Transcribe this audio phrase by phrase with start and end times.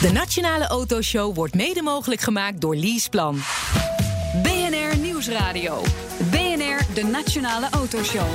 [0.00, 3.38] De Nationale Autoshow wordt mede mogelijk gemaakt door Leaseplan.
[4.42, 5.82] BNR Nieuwsradio.
[6.30, 8.28] BNR, de Nationale Autoshow.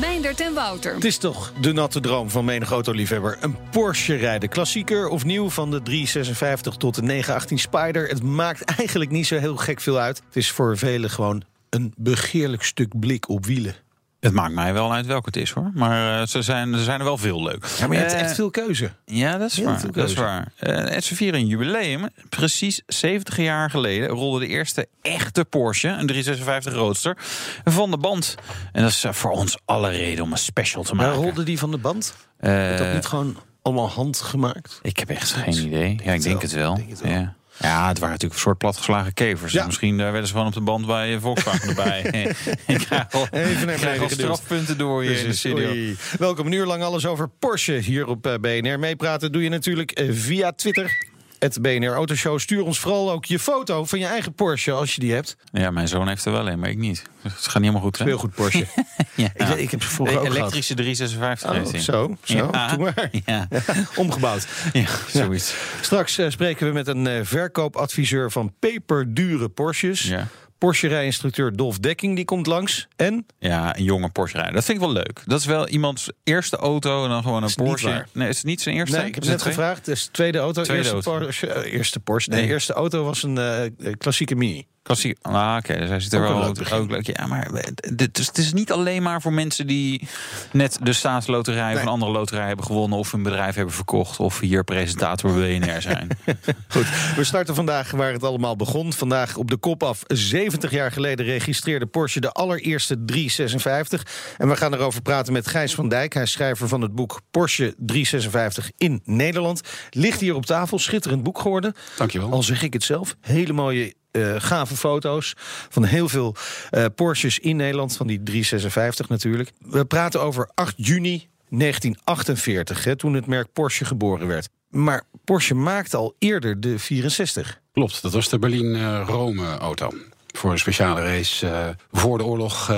[0.00, 0.94] Meindert en Wouter.
[0.94, 3.38] Het is toch de natte droom van menig autoliefhebber.
[3.40, 4.48] Een Porsche rijden.
[4.48, 8.08] Klassieker of nieuw van de 356 tot de 918 Spider.
[8.08, 10.22] Het maakt eigenlijk niet zo heel gek veel uit.
[10.26, 13.74] Het is voor velen gewoon een begeerlijk stuk blik op wielen.
[14.20, 15.70] Het maakt mij wel uit welke het is hoor.
[15.74, 17.66] Maar uh, ze zijn, er zijn er wel veel leuk.
[17.78, 18.90] Ja, maar je hebt Uh, echt veel keuze.
[19.04, 19.92] Ja, dat is Heel waar.
[19.92, 20.52] Dat is waar.
[20.60, 22.08] Uh, en ze vieren een jubileum.
[22.28, 27.16] Precies 70 jaar geleden rolde de eerste echte Porsche, een 356 Roadster,
[27.64, 28.34] van de band.
[28.72, 31.14] En dat is uh, voor ons alle reden om een special te maken.
[31.14, 32.14] rolde die van de band?
[32.38, 34.78] Eh, Is dat niet gewoon allemaal handgemaakt?
[34.82, 36.00] Ik heb echt geen idee.
[36.04, 36.74] Ja, ik denk het wel.
[36.74, 37.12] Denk het wel.
[37.12, 37.34] Ja.
[37.60, 39.52] Ja, het waren natuurlijk een soort platgeslagen kevers.
[39.52, 39.66] Ja.
[39.66, 42.02] Misschien eh, werden ze gewoon op de band bij eh, Volkswagen erbij.
[42.66, 44.10] ik krijg al, Even naar ik krijg beneden al geduwd.
[44.36, 45.38] strafpunten door je in de Precies.
[45.38, 45.68] studio.
[45.68, 45.96] Oei.
[46.18, 48.78] Welkom, een uur lang alles over Porsche hier op eh, BNR.
[48.78, 51.06] Meepraten doe je natuurlijk via Twitter.
[51.38, 52.38] Het BNR Autoshow.
[52.38, 55.36] Stuur ons vooral ook je foto van je eigen Porsche als je die hebt.
[55.52, 57.02] Ja, mijn zoon heeft er wel een, maar ik niet.
[57.22, 57.98] Dus het gaat niet helemaal goed.
[57.98, 58.04] Hè?
[58.04, 58.66] Speelgoed Porsche.
[59.14, 59.30] Ja.
[59.34, 60.38] ik, ik heb ze vroeger De ook gehad.
[60.40, 62.34] elektrische 356 heeft Oh, zo, zo.
[62.52, 62.68] Ja.
[62.76, 63.10] Doe maar.
[63.26, 63.48] Ja,
[63.96, 64.46] Omgebouwd.
[64.72, 65.54] ja zoiets.
[65.80, 70.02] Straks eh, spreken we met een eh, verkoopadviseur van peperdure Porsches.
[70.02, 70.26] Ja.
[70.58, 72.88] Porsche-rijinstructeur Dolf Dekking die komt langs.
[72.96, 74.54] En ja, een jonge Porsche rijden.
[74.54, 75.22] Dat vind ik wel leuk.
[75.26, 78.06] Dat is wel iemands eerste auto en dan gewoon een Porsche.
[78.12, 78.96] Nee, is het niet zijn eerste?
[78.96, 79.54] Nee, ik heb Is net het twee?
[79.64, 79.86] gevraagd.
[79.86, 80.62] Het is de tweede auto.
[80.62, 81.24] Tweede eerste, auto.
[81.24, 82.30] Porsche, eh, eerste Porsche.
[82.30, 82.50] Nee, Nee.
[82.50, 84.66] eerste auto was een eh, klassieke Mini.
[84.88, 85.18] Klassiek.
[85.22, 85.78] Ah, oké.
[85.78, 86.90] Dus hij zit er Ook wel leuk ook, begin.
[86.90, 87.16] leuk.
[87.16, 90.08] Ja, maar het, het is, het is niet alleen maar voor mensen die
[90.52, 94.40] net de staatsloterij of een andere loterij hebben gewonnen of een bedrijf hebben verkocht of
[94.40, 96.08] hier presentator BNR zijn.
[96.68, 96.86] Goed,
[97.16, 98.92] we starten vandaag waar het allemaal begon.
[98.92, 100.02] Vandaag op de kop af.
[100.06, 104.06] 70 jaar geleden registreerde Porsche de allereerste 356.
[104.38, 106.14] En we gaan erover praten met Gijs van Dijk.
[106.14, 109.60] Hij is schrijver van het boek Porsche 356 in Nederland.
[109.90, 111.74] Ligt hier op tafel, schitterend boek geworden.
[111.96, 112.30] Dankjewel.
[112.30, 113.16] Al zeg ik het zelf.
[113.20, 115.34] Hele mooie, eh, gave foto's
[115.68, 116.34] van heel veel
[116.70, 117.96] eh, Porsches in Nederland.
[117.96, 119.52] Van die 356 natuurlijk.
[119.58, 124.48] We praten over 8 juni 1948, hè, toen het merk Porsche geboren werd.
[124.68, 127.60] Maar Porsche maakte al eerder de 64.
[127.72, 129.90] Klopt, dat was de Berlin-Rome-auto.
[130.26, 132.68] Voor een speciale race eh, voor de oorlog.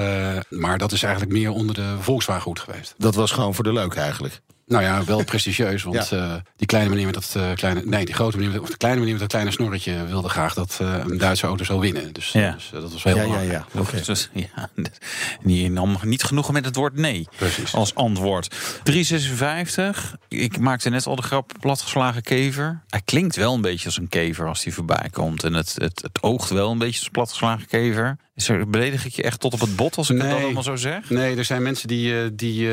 [0.48, 2.94] maar dat is eigenlijk meer onder de Volkswagen goed geweest.
[2.98, 4.40] Dat was gewoon voor de leuk eigenlijk.
[4.70, 7.82] Nou ja, wel prestigieus, want eh, die kleine meneer met dat eh, kleine...
[7.84, 10.06] Nee, die grote meneer, met- of de kleine meneer met dat kleine snorretje...
[10.06, 12.12] wilde graag dat eh, een Duitse auto zou winnen.
[12.12, 12.50] Dus, Ja.
[12.52, 13.64] dus, dat was wel heel Ja, ja, belangrijk.
[13.74, 13.80] ja.
[13.80, 14.00] Oké.
[14.04, 14.68] Dus, ja,
[15.42, 17.74] die nam niet genoegen met het woord nee Precies.
[17.74, 18.54] als antwoord.
[18.82, 20.14] 356.
[20.28, 22.80] Ik maakte net al de grap platgeslagen kever.
[22.88, 25.44] Hij klinkt wel een beetje als een kever als hij voorbij komt.
[25.44, 28.16] En het, het, het oogt wel een beetje als platgeslagen kever.
[28.34, 30.30] Is er, beledig ik je echt tot op het bot als ik Nee.
[30.30, 31.10] dat allemaal zo zeg?
[31.10, 32.68] Nee, er zijn mensen die, die,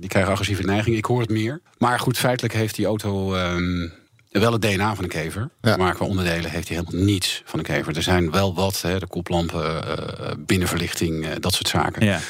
[0.00, 0.96] die krijgen agressieve neiging.
[0.96, 1.60] Ik hoor het meer.
[1.78, 3.88] Maar goed, feitelijk heeft die auto ehm,
[4.30, 5.50] wel het DNA van een kever.
[5.60, 5.76] Ja.
[5.76, 7.96] Maar qua onderdelen heeft hij helemaal niets van een kever.
[7.96, 12.04] Er zijn wel wat, hè, de koplampen, eh, binnenverlichting, eh, dat soort zaken.
[12.04, 12.20] Ja.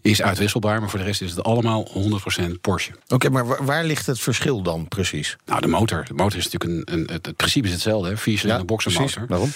[0.00, 2.92] Is uitwisselbaar, maar voor de rest is het allemaal 100% Porsche.
[3.08, 5.36] Oké, maar waar, waar ligt het verschil dan precies?
[5.46, 6.04] Nou, de motor.
[6.04, 6.94] De motor is natuurlijk een.
[6.98, 8.16] een het, het principe is hetzelfde, hè?
[8.16, 9.24] Viercilinder boxermotor.
[9.28, 9.50] Waarom?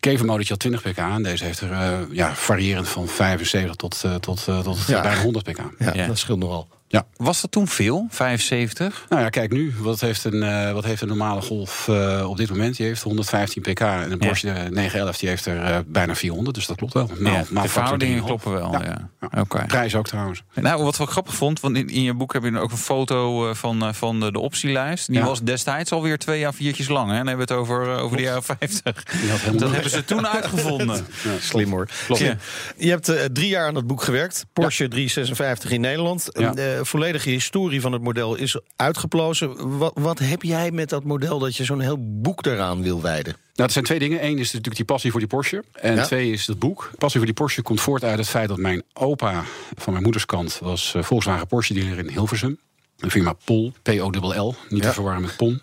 [0.00, 4.14] Kevermotortje had 20 pk en deze heeft er eh, ja, variërend van 75 tot, eh,
[4.14, 5.02] tot, eh, tot Ja.
[5.02, 5.58] bijna 100 pk.
[5.78, 6.06] Ja, Ja.
[6.06, 6.68] dat scheelt nogal.
[7.16, 8.06] Was dat toen veel?
[8.10, 9.06] 75?
[9.08, 9.74] Nou ja, kijk nu.
[9.78, 12.76] Wat heeft een, eh, wat heeft een normale Golf eh, op dit moment?
[12.76, 13.80] Die heeft 115 pk.
[13.80, 14.16] En een Ja.
[14.26, 16.54] Porsche eh, 911 die heeft er eh, bijna 400.
[16.56, 17.10] Dus dat klopt wel.
[17.18, 18.24] Nou, ja, nou, de verhoudingen 3,5.
[18.26, 18.72] kloppen wel.
[18.72, 19.08] Ja.
[19.20, 19.40] Ja.
[19.40, 19.64] Oké.
[19.66, 20.42] Prijs ook trouwens.
[20.54, 23.48] Nou, wat ik grappig vond, want in, in je boek heb je ook een foto
[23.48, 25.06] eh, van, eh, van de, de optielijst.
[25.06, 25.24] Die Ja.
[25.24, 27.10] was destijds alweer twee jaar viertjes lang.
[27.10, 27.16] Hè?
[27.16, 29.04] Dan hebben we het over, over de jaren 50.
[29.20, 31.06] Die had helemaal Dat hebben ze toen uitgevonden.
[31.40, 31.88] Slim hoor.
[32.06, 32.20] Klopt.
[32.20, 32.36] Ja.
[32.76, 34.46] Je hebt drie jaar aan dat boek gewerkt.
[34.52, 36.28] Porsche 356 in Nederland.
[36.32, 36.52] Ja.
[36.86, 39.78] Volledige historie van het model is uitgeplozen.
[39.78, 43.32] Wat, wat heb jij met dat model dat je zo'n heel boek daaraan wil wijden?
[43.32, 44.24] Nou, het zijn twee dingen.
[44.24, 45.64] Eén is natuurlijk die passie voor die Porsche.
[45.72, 46.04] En Ja.
[46.04, 46.90] twee is het boek.
[46.98, 49.42] Passie voor die Porsche komt voort uit het feit dat mijn opa
[49.74, 52.58] van mijn moederskant was eh, Volkswagen Porsche dealer in Hilversum.
[52.98, 54.88] Een firma Pol, P-O-L-L, niet Ja.
[54.88, 55.62] te verwarren met PON.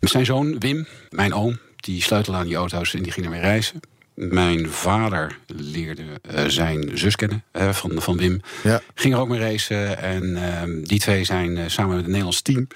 [0.00, 3.80] Zijn zoon Wim, mijn oom, die sleutelde aan die auto's en die ging ermee reizen.
[4.14, 8.40] Mijn vader leerde eh, zijn zus kennen eh, van, van Wim.
[8.62, 8.80] Ja.
[8.94, 9.98] Ging er ook mee racen.
[9.98, 12.66] En ehm, die twee zijn eh, samen met het Nederlands team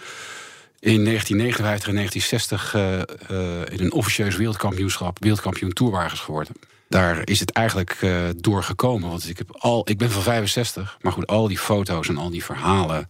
[0.86, 6.54] in 1959 en 1960 eh, eh, in een officieus wereldkampioenschap wereldkampioen tourwagens geworden.
[6.88, 9.08] Daar is het eigenlijk eh door gekomen.
[9.08, 12.30] Want ik, heb al, ik ben van 65, maar goed, al die foto's en al
[12.30, 13.08] die verhalen.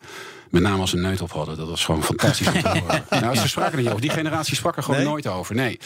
[0.51, 3.05] Met name als ze een neut op hadden, dat was gewoon fantastisch om te horen.
[3.11, 4.01] Nou, ze spraken er niet over.
[4.01, 5.09] Die generatie sprak er gewoon Nee?
[5.09, 5.55] nooit over.
[5.55, 5.79] Nee.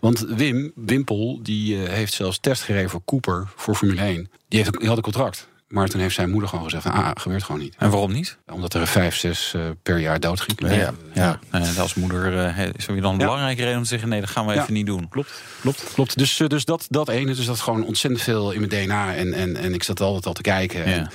[0.00, 4.30] Want Wim, Wimpel, die eh, heeft zelfs test gereden voor Cooper, voor Formule 1.
[4.48, 7.42] Die, heeft, die had een contract Maar toen heeft zijn moeder gewoon gezegd: ah, gebeurt
[7.42, 7.74] gewoon niet.
[7.78, 8.38] En waarom niet?
[8.46, 10.74] Omdat er vijf, zes uh, per jaar doodgingen.
[10.76, 11.38] Ja, ja.
[11.50, 14.30] En als moeder uh, is er dan een belangrijke reden om te zeggen: nee, dat
[14.30, 15.08] gaan we even niet doen.
[15.08, 16.18] Klopt, klopt, klopt.
[16.18, 19.14] Dus, dus dat, dat ene, dus dat gewoon ontzettend veel in mijn DNA.
[19.14, 20.84] En, en, en ik zat altijd al te kijken.
[20.84, 21.10] En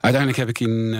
[0.00, 0.94] uiteindelijk heb ik in.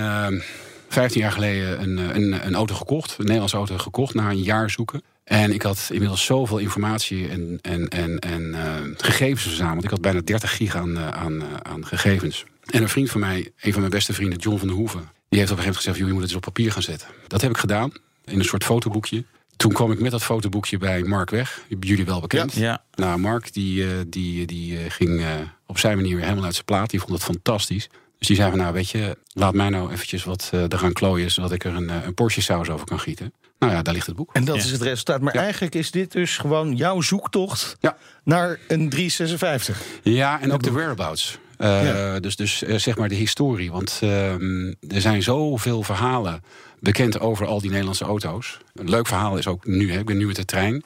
[0.92, 4.70] 15 jaar geleden een, een, een auto gekocht, een Nederlandse auto gekocht, na een jaar
[4.70, 5.02] zoeken.
[5.24, 9.84] En ik had inmiddels zoveel informatie en, en, en, en uh, gegevens verzameld.
[9.84, 12.44] Ik had bijna 30 gig aan, uh, aan, aan gegevens.
[12.70, 15.00] En een vriend van mij, een van mijn beste vrienden, John van der Hoeven...
[15.28, 17.08] die heeft op een gegeven moment gezegd, je moet het eens op papier gaan zetten.
[17.26, 17.92] Dat heb ik gedaan,
[18.24, 19.24] in een soort fotoboekje.
[19.56, 21.62] Toen kwam ik met dat fotoboekje bij Mark weg.
[21.80, 22.52] Jullie wel bekend.
[22.52, 22.84] Ja.
[22.94, 25.24] Nou, Mark die, die, die ging
[25.66, 26.90] op zijn manier weer helemaal uit zijn plaat.
[26.90, 27.88] Die vond het fantastisch.
[28.22, 30.92] Dus die zei van, nou weet je, laat mij nou eventjes wat uh, er gaan
[30.92, 31.30] klooien...
[31.30, 33.32] zodat ik er een, een Porsche saus over kan gieten.
[33.58, 34.30] Nou ja, daar ligt het boek.
[34.32, 35.20] En dat is het resultaat.
[35.20, 37.96] Maar eigenlijk is dit dus gewoon jouw zoektocht ja.
[38.24, 39.82] naar een 356.
[40.02, 41.38] Ja, en ook de whereabouts.
[41.58, 42.20] Uh, ja.
[42.20, 43.70] Dus, dus uh, zeg maar de historie.
[43.70, 46.42] Want uh, er zijn zoveel verhalen
[46.80, 48.58] bekend over al die Nederlandse auto's.
[48.74, 49.92] Een leuk verhaal is ook nu.
[49.92, 49.98] Hè.
[49.98, 50.84] Ik ben nu met de trein.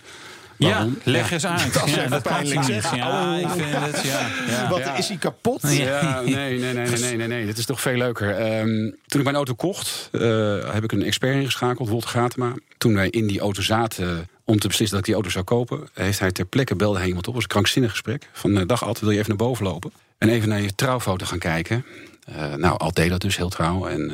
[0.57, 0.99] Waarom?
[1.05, 1.73] Ja, leg eens uit.
[1.75, 2.97] Dat is ja, dat pijnlijk zeg.
[2.97, 4.29] Ja, ik vind het, ja.
[4.49, 4.69] ja.
[4.69, 5.61] Wat, is hij kapot?
[5.63, 7.47] Ja, nee, nee, nee, nee, nee, nee, nee.
[7.47, 8.59] Dat is toch veel leuker.
[8.61, 12.55] Um, toen ik mijn auto kocht, uh, heb ik een expert ingeschakeld, Wolter Gatema.
[12.79, 15.89] Toen wij in die auto zaten om te beslissen dat ik die auto zou kopen...
[15.93, 17.35] heeft hij ter plekke, belde hij iemand op.
[17.35, 18.29] Dat was een krankzinnig gesprek.
[18.33, 19.93] Van, uh, dag Alt, wil je even naar boven lopen?
[20.19, 21.85] En even naar je trouwfoto gaan kijken.
[22.31, 23.87] Uh, nou, Alt deed dat dus heel trouw.
[23.87, 24.13] En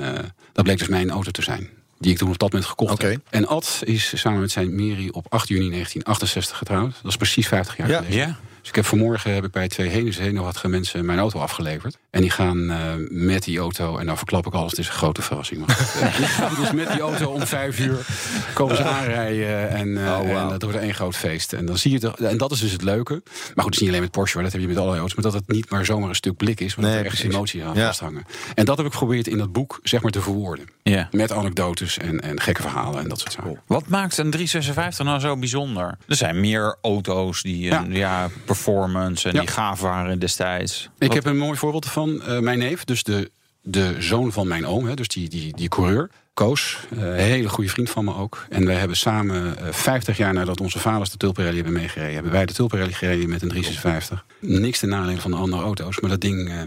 [0.52, 1.68] dat bleek dus mijn auto te zijn
[2.02, 3.10] die ik toen op dat moment gekocht okay.
[3.10, 3.20] heb.
[3.30, 6.94] En Ad is samen met zijn Miri op 8 juni 1968 getrouwd.
[7.02, 7.96] Dat is precies 50 jaar ja.
[7.96, 8.16] geleden.
[8.16, 8.38] Ja.
[8.62, 11.38] Dus ik heb vanmorgen heb ik bij twee heen heen nog wat mensen mijn auto
[11.38, 11.98] afgeleverd.
[12.10, 12.78] En die gaan uh,
[13.08, 15.66] met die auto, en dan verklap ik alles, het is een grote verrassing.
[16.16, 18.06] die gaan dus met die auto om vijf uur
[18.54, 20.36] komen ze aanrijden en, uh, oh, wow.
[20.36, 21.52] en dat wordt één groot feest.
[21.52, 23.22] En dan zie je het, en dat is dus het leuke.
[23.54, 25.22] Maar goed, het is niet alleen met Porsche, maar dat heb je met allerlei auto's.
[25.22, 27.22] Maar dat het niet maar zomaar een stuk blik is, maar nee, dat er echt
[27.22, 27.86] emotie aan ja.
[27.86, 28.24] vasthangen.
[28.54, 30.66] En dat heb ik geprobeerd in dat boek zeg maar te verwoorden.
[30.82, 31.08] Ja.
[31.10, 33.60] Met anekdotes en, en gekke verhalen en dat soort zaken.
[33.66, 35.98] Wat maakt een 356 nou zo bijzonder?
[36.08, 38.28] Er zijn meer auto's die een, ja.
[38.52, 40.90] Performance en die gaaf waren destijds.
[40.98, 41.14] Ik Wat?
[41.14, 43.30] heb een mooi voorbeeld van uh, mijn neef, dus de,
[43.62, 46.10] de zoon van mijn oom, hè, dus die, die, die coureur.
[46.34, 48.46] Koos, een hele goede vriend van me ook.
[48.50, 52.14] En wij hebben samen uh, 50 jaar nadat onze vaders de Tulpenrally hebben meegereden...
[52.14, 54.24] hebben wij de Tulpenrally gereden met een 356.
[54.40, 56.62] Niks ten nadele van de andere auto's, maar dat ding uh,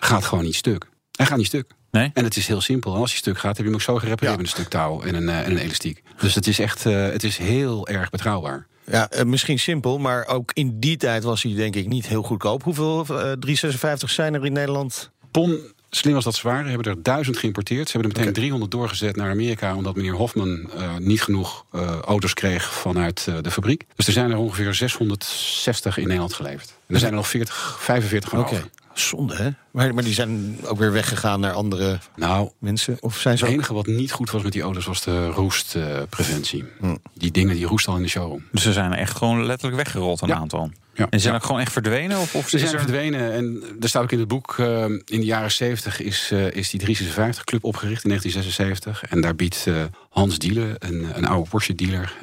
[0.00, 0.86] gaat gewoon niet stuk.
[1.12, 1.70] Hij gaat niet stuk.
[1.90, 2.10] Nee?
[2.14, 2.94] En het is heel simpel.
[2.94, 4.36] En als hij stuk gaat, heb je hem ook zo gerepareerd ja.
[4.36, 6.02] met een stuk touw en een, en een elastiek.
[6.20, 8.66] Dus het is echt het is heel erg betrouwbaar.
[8.90, 12.22] Ja, uh, misschien simpel, maar ook in die tijd was hij denk ik niet heel
[12.22, 12.62] goedkoop.
[12.62, 15.10] Hoeveel uh, 356 zijn er in Nederland?
[15.30, 15.60] Pon,
[15.90, 17.88] slim als dat zwaar, hebben er duizend geïmporteerd.
[17.88, 18.42] Ze hebben er meteen okay.
[18.42, 19.76] 300 doorgezet naar Amerika...
[19.76, 23.86] omdat meneer Hofman uh, niet genoeg uh, auto's kreeg vanuit uh, de fabriek.
[23.96, 26.68] Dus er zijn er ongeveer 660 in Nederland geleverd.
[26.86, 28.52] En er zijn er nog 40, 45 van okay.
[28.52, 28.70] over.
[28.98, 29.48] Zonde, hè?
[29.70, 32.96] Maar, maar die zijn ook weer weggegaan naar andere nou, mensen?
[33.00, 36.62] Of zijn ze het enige wat niet goed was met die auto's was de roestpreventie.
[36.62, 36.96] Uh, hm.
[37.14, 38.44] Die dingen die roesten al in de showroom.
[38.52, 40.34] Dus ze zijn echt gewoon letterlijk weggerold, een ja.
[40.34, 40.70] aantal?
[40.94, 41.06] Ja.
[41.10, 41.38] En zijn ja.
[41.38, 42.18] er gewoon echt verdwenen?
[42.18, 42.78] Of, of ze zijn er...
[42.78, 43.32] verdwenen.
[43.32, 44.56] En er staat ook in het boek...
[44.60, 49.10] Uh, in de jaren 70 is, uh, is die 356 Club opgericht in 1976.
[49.10, 49.82] En daar biedt uh,
[50.16, 52.16] Hans Diele, een, een oude Porsche-dealer...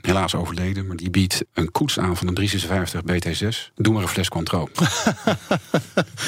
[0.00, 3.72] helaas overleden, maar die biedt een koets aan van een 356 BT6.
[3.74, 4.68] Doe maar een fles Cointreau.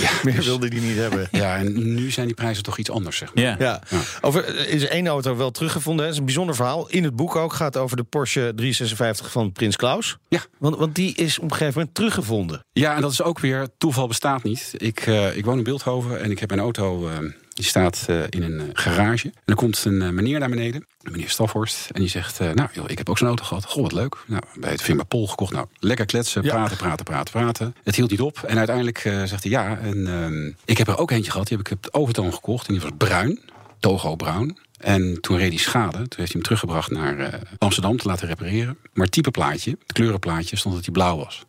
[0.04, 1.28] ja, Meer dus, wilde die niet hebben.
[1.30, 3.44] Ja, en nu zijn die prijzen toch iets anders, zeg maar.
[3.44, 3.56] Ja.
[3.58, 3.82] ja.
[3.90, 4.00] ja.
[4.20, 6.04] Over is één auto wel teruggevonden.
[6.04, 6.88] Dat is een bijzonder verhaal.
[6.88, 10.16] In het boek ook gaat over de Porsche 356 van Prins Klaus.
[10.28, 10.40] Ja.
[10.58, 12.64] Want, want die is op een gegeven moment teruggevonden.
[12.72, 14.74] Ja, en dat is ook weer, toeval bestaat niet.
[14.76, 17.08] Ik, uh, ik woon in Beeldhoven en ik heb mijn auto...
[17.08, 17.18] Uh,
[17.54, 19.26] die staat uh, in een garage.
[19.28, 21.90] En er komt een meneer naar beneden, meneer Stafhorst.
[21.92, 23.64] En die zegt, nou joh, ik heb ook zo'n auto gehad.
[23.64, 24.16] Goh, wat leuk.
[24.26, 25.52] Nou, bij het firma Pol gekocht.
[25.52, 26.50] Nou, lekker kletsen, ja.
[26.54, 27.74] praten, praten, praten, praten.
[27.84, 28.42] Het hield niet op.
[28.46, 31.46] En uiteindelijk zegt hij, ja, en, ehm, ik heb er ook eentje gehad.
[31.46, 32.66] Die heb ik op de overtoon gekocht.
[32.66, 33.40] En die was bruin,
[33.80, 34.58] Togo bruin.
[34.78, 35.92] En toen reed hij schade.
[35.92, 38.78] Toen heeft hij hem teruggebracht naar Amsterdam te laten repareren.
[38.92, 41.44] Maar het type plaatje, het kleurenplaatje, stond dat hij blauw was.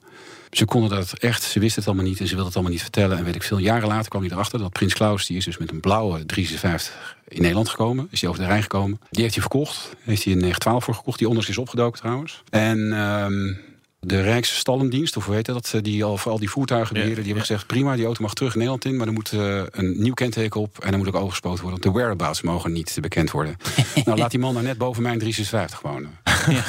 [0.55, 2.81] Ze konden dat echt, ze wisten het allemaal niet en ze wilden het allemaal niet
[2.81, 3.17] vertellen.
[3.17, 5.57] En weet ik veel, jaren later kwam hij erachter dat Prins Klaus, die is dus
[5.57, 8.07] met een blauwe 350 in Nederland gekomen.
[8.11, 8.99] Is hij over de Rijn gekomen.
[9.09, 9.75] Die heeft hij verkocht.
[9.99, 11.19] Heeft hij in 1912 voor gekocht.
[11.19, 12.43] Die onders is opgedoken trouwens.
[12.49, 12.79] En...
[12.79, 13.64] Um,
[14.05, 17.45] de Rijksstallendienst, of hoe heet dat, die al voor al die voertuigen beheerden, die hebben
[17.45, 20.61] gezegd: prima, die auto mag terug Nederland in, maar er moet uh, een nieuw kenteken
[20.61, 21.81] op en dan moet ook overgespoten worden.
[21.81, 23.55] Want de whereabouts mogen niet bekend worden.
[24.05, 26.17] nou, laat die man nou net boven mijn 350 wonen.
[26.49, 26.63] Ja.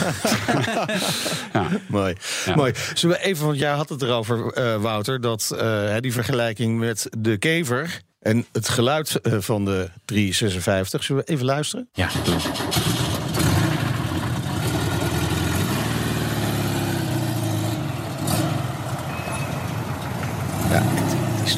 [1.60, 1.68] ja.
[1.88, 2.14] Mooi.
[2.44, 2.54] Ja.
[2.54, 2.72] Mooi.
[2.94, 7.08] Zullen we even, want jij had het erover, uh, Wouter, dat uh, die vergelijking met
[7.18, 11.04] de kever en het geluid van de 356.
[11.04, 11.88] Zullen we even luisteren?
[11.92, 12.08] Ja.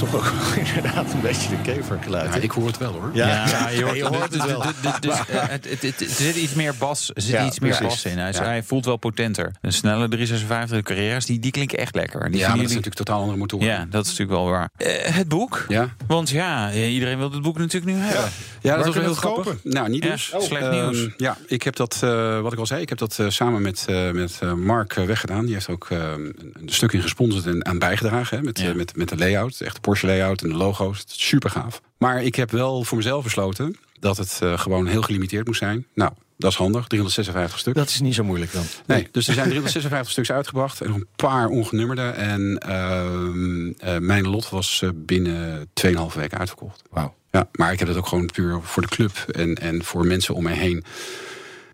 [0.03, 2.35] Is toch ook inderdaad een beetje de kevergeluid.
[2.35, 3.11] Ja, ik hoor het wel hoor.
[3.13, 4.63] Ja, Ja, je hoort, je hoort het wel.
[4.63, 8.03] Dus, dus- dus, eh, er zit iets meer bas, er zit Ja, iets meer precies.
[8.03, 8.19] bas in.
[8.19, 8.45] Hij, is- Ja.
[8.45, 9.53] hij voelt wel potenter.
[9.61, 12.31] Een snelle 356 carrières, die, die klinken echt lekker.
[12.31, 13.67] Die Ja, dat is natuurlijk totaal andere motoren.
[13.67, 14.69] ja, dat is natuurlijk wel waar.
[14.77, 15.65] Eh, het boek.
[15.69, 18.31] Ja, Want ja, iedereen wil het boek natuurlijk nu hebben.
[18.61, 19.45] ja dat was heel grappig.
[19.45, 19.61] kopen?
[19.73, 20.33] Nou, niet Ja, dus.
[20.39, 21.09] slecht Ehm, nieuws.
[21.17, 23.85] ja, ik heb dat, eh, wat ik al zei, ik heb dat eh, samen met,
[23.89, 25.45] eh, met eh, Mark weggedaan.
[25.45, 26.35] Die heeft ook eh, een,
[26.67, 28.37] stuk in gesponsord en aan bijgedragen.
[28.37, 28.75] Hè, met, Ja.
[28.75, 30.99] met, met de layout, echt Porsche layout en de logo's.
[30.99, 31.81] Het super gaaf.
[31.99, 35.87] Maar ik heb wel voor mezelf besloten dat het eh, gewoon heel gelimiteerd moest zijn.
[35.95, 37.77] Nou, dat is handig, 356 stuks.
[37.77, 38.63] Dat is niet zo moeilijk dan.
[38.87, 42.03] Nee, dus er zijn 356 stuks uitgebracht en nog een paar ongenummerde.
[42.03, 46.83] En ehm, eh, mijn lot was eh, binnen 2,5 weken uitverkocht.
[46.91, 47.15] Wauw.
[47.31, 50.35] Ja, maar ik heb dat ook gewoon puur voor de club en, en voor mensen
[50.35, 50.85] om mij heen.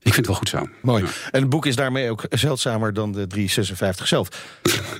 [0.04, 0.68] Ik vind het wel goed zo.
[0.82, 1.02] Mooi.
[1.02, 1.08] Ja.
[1.30, 4.28] En het boek is daarmee ook zeldzamer dan de 356 zelf.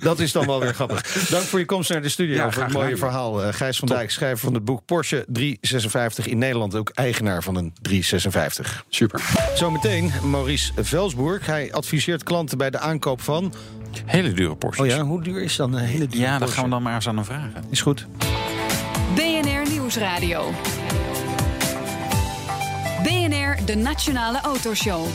[0.00, 1.02] Dat is dan wel weer grappig.
[1.28, 2.34] Dank voor je komst naar de studio.
[2.34, 2.98] Ja, voor het graag mooie gedaan.
[3.10, 3.42] verhaal.
[3.44, 6.74] Eh, Gijs van Dijk, schrijver van het boek Porsche 356 in Nederland.
[6.74, 8.84] Ook eigenaar van een 356.
[8.88, 9.22] Super.
[9.54, 11.46] Zometeen Maurice Velsbourg.
[11.46, 13.54] Hij adviseert klanten bij de aankoop van...
[14.04, 14.92] Hele dure Porsches.
[14.92, 16.54] Oh ja, hoe duur is dan een hele dure Ja, daar Porsche?
[16.56, 17.64] gaan we dan maar eens aan hem vragen.
[17.70, 18.06] Is goed.
[19.14, 20.52] BNR Nieuwsradio.
[23.66, 25.06] De Nationale Autoshow.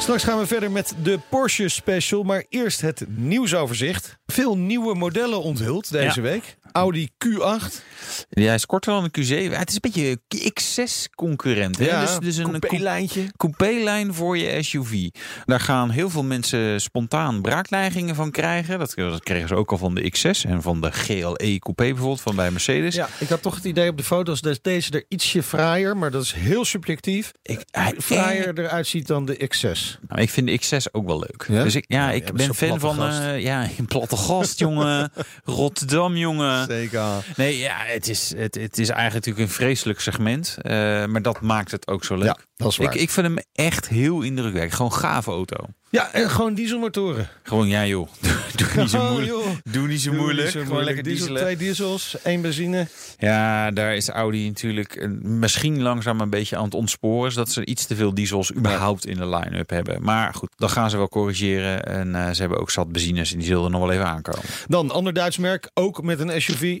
[0.00, 2.22] Straks gaan we verder met de Porsche Special.
[2.22, 4.16] Maar eerst het nieuwsoverzicht.
[4.26, 6.28] Veel nieuwe modellen onthuld deze Ja.
[6.28, 6.56] week.
[6.72, 7.82] Audi Q8.
[8.30, 9.58] Ja, hij is korter dan een Q7.
[9.58, 11.78] Het is een beetje een X6-concurrent.
[11.78, 13.26] Ja, dus, dus een coupé-lijntje.
[13.36, 15.08] coupé-lijn voor je SUV.
[15.44, 18.78] Daar gaan heel veel mensen spontaan braakneigingen van krijgen.
[18.78, 22.20] Dat, dat kregen ze ook al van de X6 en van de GLE Coupé bijvoorbeeld
[22.20, 22.94] van bij Mercedes.
[22.94, 26.10] Ja, ik had toch het idee op de foto's dat deze er ietsje fraaier, maar
[26.10, 27.32] dat is heel subjectief.
[27.42, 30.00] Ik, hij, Fraaier eruit ziet dan de X6.
[30.08, 31.44] Nou, ik vind de X6 ook wel leuk.
[31.48, 31.62] Ja?
[31.62, 35.12] Dus ik, ja, Ja, ik ben fan van eh, ja, een platte gast, jongen.
[35.44, 36.61] Rotterdam, jongen.
[36.68, 37.02] Zeker.
[37.36, 40.56] Nee, ja, het is, het, het is eigenlijk natuurlijk een vreselijk segment.
[40.62, 40.72] eh,
[41.06, 42.24] maar dat maakt het ook zo leuk.
[42.24, 42.94] Ja, dat is waar.
[42.94, 44.72] ik, ik vind hem echt heel indrukwekkelijk.
[44.72, 45.56] Gewoon gave auto.
[45.92, 47.28] Ja, en gewoon dieselmotoren.
[47.42, 48.08] Gewoon, ja joh.
[48.56, 49.60] Doe niet zo Oh, moeilijk.
[49.70, 50.44] Doe niet zo Doe moeilijk.
[50.44, 50.96] niet zo Gewoon moeilijk.
[50.96, 51.34] lekker Diesel.
[51.34, 52.86] Twee diesels, één benzine.
[53.18, 57.32] Ja, daar is Audi natuurlijk eh, misschien langzaam een beetje aan het ontsporen.
[57.32, 60.02] Zodat ze iets te veel diesels überhaupt in de line-up hebben.
[60.02, 61.84] Maar goed, dat gaan ze wel corrigeren.
[61.84, 64.42] En eh, ze hebben ook zat benzines en die zullen er nog wel even aankomen.
[64.66, 66.78] Dan, ander Duits merk, ook met een SUV.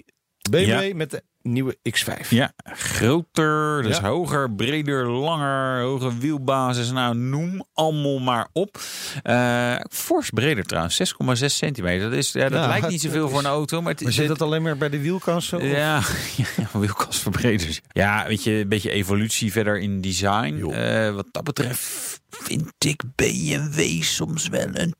[0.50, 0.94] BMW Ja.
[0.94, 2.28] met de nieuwe X5.
[2.28, 4.02] Ja, groter, dus Ja.
[4.08, 6.90] hoger, breder, langer, hoge wielbasis.
[6.90, 8.80] Nou, noem allemaal maar op.
[9.22, 12.10] Eh fors breder trouwens, 6,6 centimeter.
[12.10, 13.82] Dat, is, ja, dat Ja, lijkt niet zoveel voor een auto.
[13.82, 15.48] Maar, het, Maar zit dat alleen maar bij de wielkast?
[15.48, 15.62] zo?
[15.62, 16.00] Ja,
[16.36, 17.80] ja wielkasverbreders.
[17.92, 20.70] Ja, weet je, een beetje evolutie verder in design.
[20.70, 24.94] Eh, wat dat betreft vind ik BMW soms wel een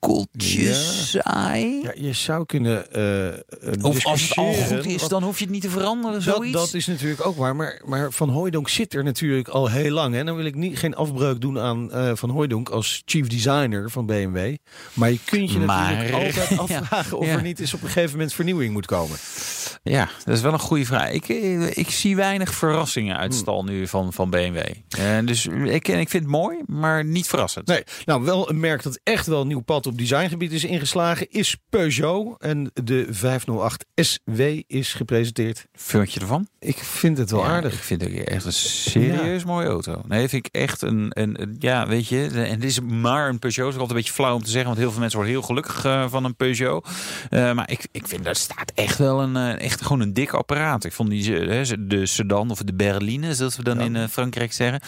[0.00, 0.74] tikkeltje Ja.
[0.74, 1.80] saai.
[1.82, 5.52] Ja, je zou kunnen eh, Of als het al goed is, dan hoef je het
[5.52, 6.52] niet te veranderen, Dat, zoiets.
[6.52, 7.56] dat is natuurlijk ook waar.
[7.56, 10.14] Maar, maar Van Hooijdonk zit er natuurlijk al heel lang.
[10.14, 10.24] Hè.
[10.24, 14.06] Dan wil ik niet, geen afbreuk doen aan eh, Van Hooijdonk als chief designer van
[14.06, 14.54] BMW.
[14.92, 17.32] Maar je kunt je Maar- natuurlijk altijd Ja, afvragen of ja.
[17.32, 19.16] er niet eens op een gegeven moment vernieuwing moet komen.
[19.82, 21.10] Ja, dat is wel een goede vraag.
[21.10, 21.28] Ik,
[21.76, 23.40] ik zie weinig verrassingen uit Hmm.
[23.40, 24.56] stal nu van, van BMW.
[24.88, 27.66] Eh, dus ik, ik vind het mooi, maar niet verrassend.
[27.66, 31.30] Nee, nou wel een merk dat echt wel een nieuw pad op designgebied is ingeslagen,
[31.30, 32.42] is Peugeot.
[32.42, 35.66] En de 508 SW is gepresenteerd.
[35.72, 36.48] Vind je ervan?
[36.58, 37.72] Ik vind het wel Ja, aardig.
[37.72, 40.02] Ik vind het echt een serieus mooie auto.
[40.08, 43.38] Nee, vind ik echt een, een, een- ja, weet je, en het is maar een
[43.38, 43.64] Peugeot.
[43.64, 45.46] Dat is altijd een beetje flauw om te zeggen, want heel veel mensen worden heel
[45.46, 46.88] gelukkig eh, van een Peugeot.
[47.30, 50.32] Eh, maar ik, ik vind daar staat echt wel een, eh, echt gewoon een dik
[50.32, 50.84] apparaat.
[50.84, 51.22] Ik vond die,
[51.86, 54.00] de sedan of de berline, zoals we dan Ja.
[54.02, 54.80] in Frankrijk zeggen,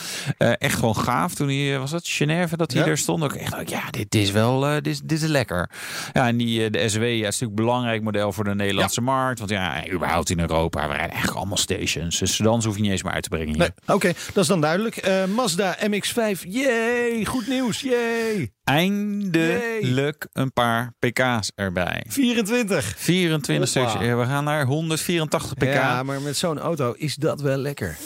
[0.58, 1.34] echt gewoon gaaf.
[1.34, 3.22] Toen hij, was dat Genève, dat hij er stond.
[3.22, 5.70] Ook echt, ja, dit is wel, eh, dit, is- dit is lekker.
[6.12, 9.00] Ja, en die, eh, de SW, ja, is natuurlijk een belangrijk model voor de Nederlandse
[9.00, 9.38] markt.
[9.38, 12.18] Want ja, überhaupt in Europa, we rijden eigenlijk allemaal stations.
[12.18, 13.58] Dus sedans hoef je niet eens meer uit te brengen hier.
[13.58, 14.96] Nee, Oké, dat is dan duidelijk.
[14.96, 18.50] Eh, Mazda MX-5, yay, goed nieuws, yay.
[18.64, 22.04] Eindelijk een paar pk's erbij.
[22.08, 22.94] 24.
[22.96, 23.90] 24 Hoppa.
[23.90, 24.04] stuks.
[24.06, 25.62] Ja, We gaan naar 184 pk.
[25.62, 27.96] Ja, Ja, maar met zo'n auto is dat wel lekker.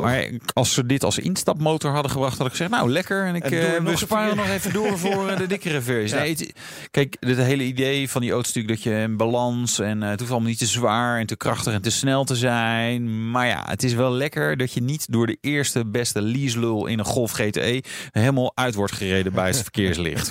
[0.00, 3.26] maar als ze dit als instapmotor hadden gebracht, had ik gezegd, nou lekker.
[3.26, 6.16] En ik En eh, nog we sparen nog even door voor de dikkere versie.
[6.16, 6.22] Ja.
[6.22, 6.52] Nee, het-
[6.90, 10.08] kijk, het hele idee van die auto is natuurlijk dat je een balans en eh,
[10.08, 13.30] het hoeft allemaal niet te zwaar en te krachtig en te snel te zijn.
[13.30, 16.98] Maar ja, het is wel lekker dat je niet door de eerste beste leaselul in
[16.98, 20.30] een Golf GTE helemaal uit wordt gereden bij het verkeerslicht.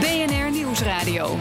[0.00, 1.38] BNR Nieuwsradio.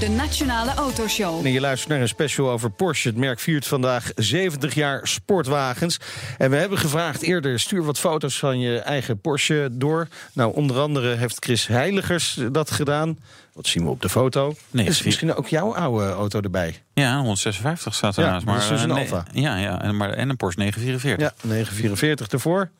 [0.00, 1.46] De Nationale Autoshow.
[1.46, 3.08] En je luistert naar een special over Porsche.
[3.08, 5.98] Het merk viert vandaag 70 jaar sportwagens.
[6.38, 10.08] En we hebben gevraagd eerder: stuur wat foto's van je eigen Porsche door.
[10.32, 13.18] Nou, onder andere heeft Chris Heiligers dat gedaan.
[13.52, 14.54] Wat zien we op de foto?
[14.70, 16.82] Nee, is misschien ook jouw oude auto erbij.
[16.92, 18.46] Ja, 156 staat Ja, ernaast.
[18.46, 19.24] dat is dus een eh, Alfa.
[19.32, 21.42] Ja, ja en, maar, en een Porsche 944.
[21.42, 22.70] Ja, 944 ervoor.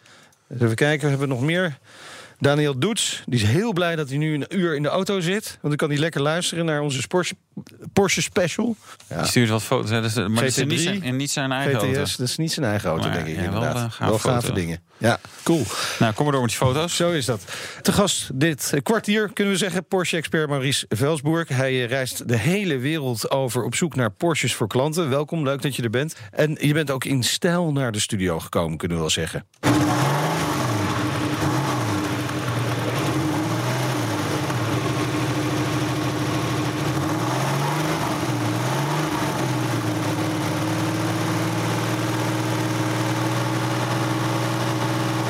[0.54, 1.78] Even kijken, hebben we nog meer?
[2.40, 5.44] Daniel Doets, die is heel blij dat hij nu een uur in de auto zit.
[5.48, 7.34] Want dan kan hij lekker luisteren naar onze Porsche,
[7.92, 8.76] Porsche Special.
[9.08, 9.16] Ja.
[9.18, 9.90] Die stuurt wat foto's.
[9.90, 11.92] hè, dus, maar het is GT3, niet zijn, en niet zijn eigen auto.
[12.18, 13.74] Dat is niet zijn eigen auto, Maar denk ik ja, wel, inderdaad.
[13.76, 14.54] eh, gave wel gave foto.
[14.54, 14.80] dingen.
[14.98, 15.62] Ja, cool.
[15.98, 16.96] Nou, kom maar door met die foto's.
[16.96, 17.40] Zo is dat.
[17.82, 21.48] Te gast dit kwartier kunnen we zeggen Porsche-expert Maurice Velsburg.
[21.48, 25.08] Hij eh, reist de hele wereld over op zoek naar Porsches voor klanten.
[25.10, 26.14] Welkom, leuk dat je er bent.
[26.30, 29.46] En je bent ook in stijl naar de studio gekomen, kunnen we wel zeggen.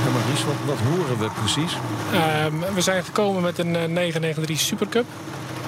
[0.05, 1.76] Ja, Maurice, wat, wat horen we precies?
[2.12, 5.06] Ehm, we zijn gekomen met een eh, 993 Supercup.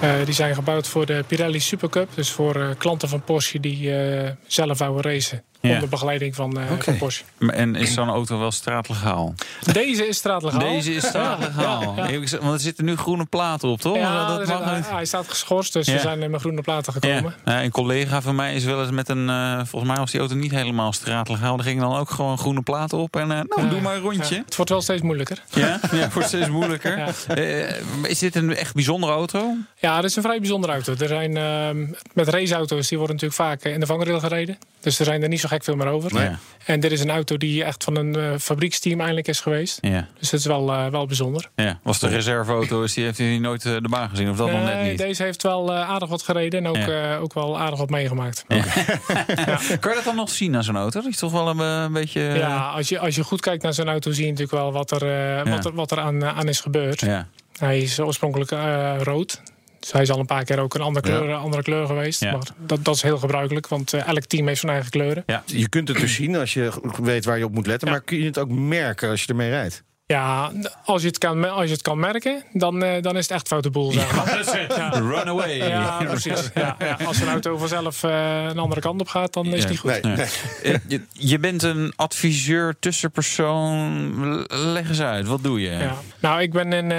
[0.02, 2.08] Eh, die zijn gebouwd voor de Pirelli Supercup.
[2.14, 5.42] Dus voor eh, klanten van Porsche die eh, zelf wouden racen.
[5.62, 5.74] Ja.
[5.74, 7.24] Onder begeleiding van, eh, van Porsche.
[7.38, 9.34] En is zo'n auto wel straatlegaal?
[9.72, 10.60] Deze is straatlegaal.
[10.60, 11.94] Deze is straatlegaal.
[11.96, 12.20] Ja, ja.
[12.20, 13.96] Ik zeg- Want er zitten nu groene platen op, toch?
[13.96, 15.92] Ja, dat dus, mag hij staat geschorst, dus Ja.
[15.92, 17.34] we zijn met groene platen gekomen.
[17.44, 19.28] Ja, een collega van mij is wel eens met een...
[19.28, 21.58] eh, volgens mij was die auto niet helemaal straatlegaal.
[21.58, 23.16] Er gingen dan ook gewoon groene platen op.
[23.16, 24.34] En eh, nou, doe maar een rondje.
[24.34, 25.42] Ja, het wordt wel steeds moeilijker.
[25.54, 26.98] Ja, ja wordt steeds moeilijker.
[27.02, 27.34] Ja.
[27.34, 29.54] Eh, is dit een echt bijzondere auto?
[29.78, 30.94] Ja, dat is een vrij bijzondere auto.
[30.98, 34.58] Er zijn, ehm, met raceauto's, die worden natuurlijk vaak in de vangrail gereden.
[34.80, 36.22] Dus er zijn er niet zo gek veel meer over.
[36.22, 36.38] Ja.
[36.66, 39.78] En dit is een auto die echt van een eh, fabrieksteam eindelijk is geweest.
[39.80, 40.06] Ja.
[40.18, 41.48] Dus dat is wel, eh, wel bijzonder.
[41.56, 41.78] ja.
[41.82, 44.30] Was de reserveauto, is die, heeft hij nooit eh, de baan gezien?
[44.30, 44.98] Of dat nog net niet?
[44.98, 47.12] Deze heeft wel eh, aardig wat gereden en ook, Ja.
[47.14, 48.44] eh, ook wel aardig wat meegemaakt.
[49.80, 51.00] Kan je dat dan nog zien aan zo'n auto?
[51.00, 52.20] Dat is toch wel een, een beetje...
[52.20, 54.90] Ja, als je, als je goed kijkt naar zo'n auto, zie je natuurlijk wel wat
[54.90, 55.02] er,
[55.46, 57.00] eh, wat er, wat er aan, aan is gebeurd.
[57.00, 57.26] ja.
[57.58, 59.42] Hij is oorspronkelijk eh, rood.
[59.82, 62.20] Dus hij is al een paar keer ook een andere kleur, andere kleur geweest.
[62.20, 62.32] Ja.
[62.32, 65.22] Maar dat, dat is heel gebruikelijk, want eh, elk team heeft zijn eigen kleuren.
[65.26, 65.42] Ja.
[65.46, 66.72] Je kunt het dus zien als je
[67.02, 67.88] weet waar je op moet letten.
[67.88, 67.94] Ja.
[67.94, 69.82] Maar kun je het ook merken als je ermee rijdt?
[70.06, 70.52] Ja,
[70.84, 73.48] als je het kan, als je het kan merken, dan, eh, dan is het echt
[73.48, 73.92] foute boel.
[73.92, 74.66] Zeg maar.
[74.76, 74.88] ja.
[74.88, 75.56] Runaway.
[75.56, 76.50] Ja, precies.
[76.54, 76.98] Ja, ja.
[77.06, 79.90] Als een auto vanzelf eh, een andere kant op gaat, dan is het niet goed.
[79.90, 80.26] Nee, Nee.
[80.62, 80.80] nee.
[80.88, 84.44] Je, je bent een adviseur, tussenpersoon.
[84.48, 85.70] Leg eens uit, wat doe je?
[85.70, 85.96] Ja.
[86.20, 86.90] Nou, ik ben in.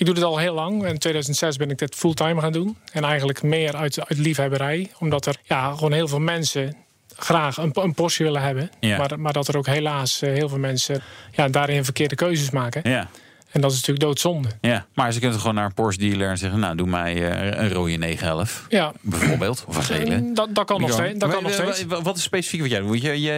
[0.00, 0.86] Ik doe dit al heel lang.
[0.86, 2.76] In 2006 ben ik dit fulltime gaan doen.
[2.92, 4.90] En eigenlijk meer uit, uit liefhebberij.
[4.98, 6.76] Omdat er ja, gewoon heel veel mensen
[7.16, 8.70] graag een, een Porsche willen hebben.
[8.80, 8.98] Ja.
[8.98, 12.90] Maar, maar dat er ook helaas eh, heel veel mensen ja, daarin verkeerde keuzes maken.
[12.90, 13.08] Ja,
[13.50, 14.48] En dat is natuurlijk doodzonde.
[14.60, 14.86] ja.
[14.94, 16.58] Maar ze kunnen gewoon naar een Porsche dealer en zeggen...
[16.60, 19.64] nou, doe mij eh, een rode 911, Ja, bijvoorbeeld.
[19.68, 20.32] Of een gele.
[20.32, 21.18] dat, dat kan nog steeds.
[21.18, 21.92] Dat kan nog Maar, steeds.
[21.94, 23.02] eh, Wat is specifiek wat jij doet?
[23.02, 23.32] Je, je,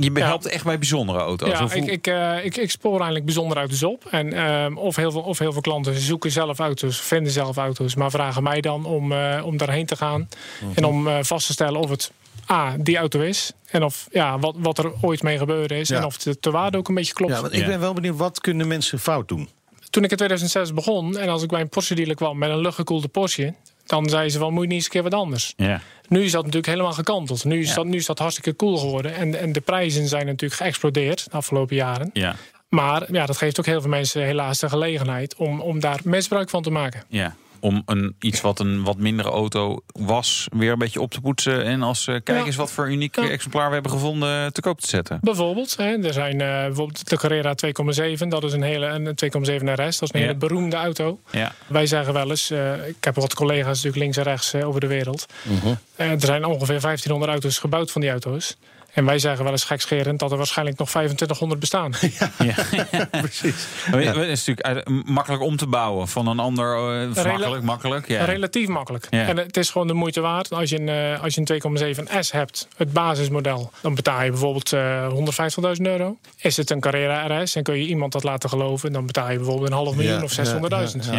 [0.00, 1.48] je helpt echt bij bijzondere auto's.
[1.58, 4.04] Ja, ik, ik, eh, ik, ik spoor eigenlijk bijzondere auto's op.
[4.10, 7.94] En, ehm, of, heel veel, of heel veel klanten zoeken zelf auto's, vinden zelf auto's,
[7.94, 10.28] maar vragen mij dan om, eh, om daarheen te gaan.
[10.60, 10.70] Mhm.
[10.74, 12.10] En om eh, vast te stellen of het
[12.52, 13.52] A, die auto is.
[13.70, 15.88] En of ja, wat, wat er ooit mee gebeurd is.
[15.88, 15.96] Ja.
[15.96, 17.32] En of de, de waarde ook een beetje klopt.
[17.32, 17.66] Ja, want ik Ja.
[17.66, 19.48] ben wel benieuwd, wat kunnen mensen fout doen?
[19.90, 22.60] Toen ik in 2006 begon en als ik bij een Porsche dealer kwam met een
[22.60, 23.54] luchtgekoelde Porsche.
[23.86, 25.52] Dan zeiden ze van, moet je niet eens een keer wat anders.
[25.56, 25.80] ja.
[26.08, 27.44] Nu is dat natuurlijk helemaal gekanteld.
[27.44, 29.14] Nu is, dat, nu is dat hartstikke cool geworden.
[29.14, 32.10] En, en de prijzen zijn natuurlijk geëxplodeerd de afgelopen jaren.
[32.12, 32.36] Ja,
[32.68, 36.50] Maar ja, dat geeft ook heel veel mensen helaas de gelegenheid om, om daar misbruik
[36.50, 37.02] van te maken.
[37.08, 37.34] ja.
[37.60, 41.64] Om een, iets wat een wat mindere auto was, weer een beetje op te poetsen.
[41.64, 42.44] En als eh, kijk Ja.
[42.44, 43.28] eens wat voor uniek Ja.
[43.28, 45.18] exemplaar we hebben gevonden te koop te zetten.
[45.22, 48.28] Bijvoorbeeld, hè, er zijn eh, bijvoorbeeld de Carrera 2,7.
[48.28, 49.98] Dat is een hele een 2,7 RS.
[49.98, 50.26] Dat is een Ja.
[50.26, 51.20] hele beroemde auto.
[51.30, 54.80] Ja, Wij zeggen wel eens, eh, ik heb wat collega's natuurlijk links en rechts over
[54.80, 55.26] de wereld.
[55.42, 55.74] Mhm.
[55.96, 58.56] Eh, er zijn ongeveer 1500 auto's gebouwd van die auto's.
[58.92, 61.92] En wij zeggen wel eens gekscherend dat er waarschijnlijk nog 2500 bestaan.
[62.38, 62.54] ja.
[63.20, 63.66] Precies.
[63.90, 66.74] Maar Het is natuurlijk uit- makkelijk om te bouwen van een ander.
[67.16, 68.08] eh, makkelijk, makkelijk.
[68.08, 68.24] Ja.
[68.24, 69.06] Relatief makkelijk.
[69.10, 70.52] En het is gewoon de moeite waard.
[70.52, 74.30] Als je een, eh, als je een 2,7 S hebt, het basismodel, dan betaal je
[74.30, 76.16] bijvoorbeeld eh 150.000 euro.
[76.36, 79.36] Is het een Carrera RS en kun je iemand dat laten geloven, dan betaal je
[79.36, 81.10] bijvoorbeeld een half miljoen of 600.000.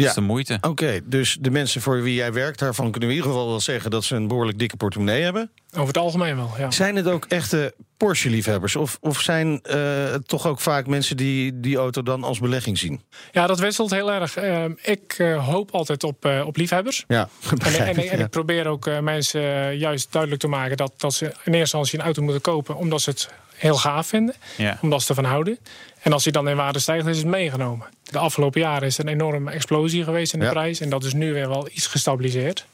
[0.00, 0.58] ja, is de moeite.
[0.60, 3.60] Oké, dus de mensen voor wie jij werkt, daarvan kunnen we in ieder geval wel
[3.60, 5.50] zeggen dat ze een behoorlijk dikke portemonnee hebben.
[5.72, 6.50] over het algemeen wel.
[6.58, 6.70] Ja.
[6.70, 8.76] Zijn het ook echte Porsche-liefhebbers?
[8.76, 13.02] Of, of zijn uh, toch ook vaak mensen die die auto dan als belegging zien?
[13.32, 14.38] Ja, dat wisselt heel erg.
[14.38, 17.04] Uh, ik uh, hoop altijd op, op liefhebbers.
[17.08, 21.14] Ja, en, en, en, en ik probeer ook mensen juist duidelijk te maken dat, dat
[21.14, 23.28] ze in eerste instantie een auto moeten kopen omdat ze het
[23.60, 24.34] heel gaaf vinden.
[24.56, 24.78] Ja.
[24.82, 25.58] Omdat ze ervan houden.
[26.02, 27.86] En als die dan in waarde stijgt, is het meegenomen.
[28.02, 30.50] De afgelopen jaren is er een enorme explosie geweest in de Ja.
[30.50, 30.80] prijs.
[30.80, 32.66] En dat is nu weer wel iets gestabiliseerd.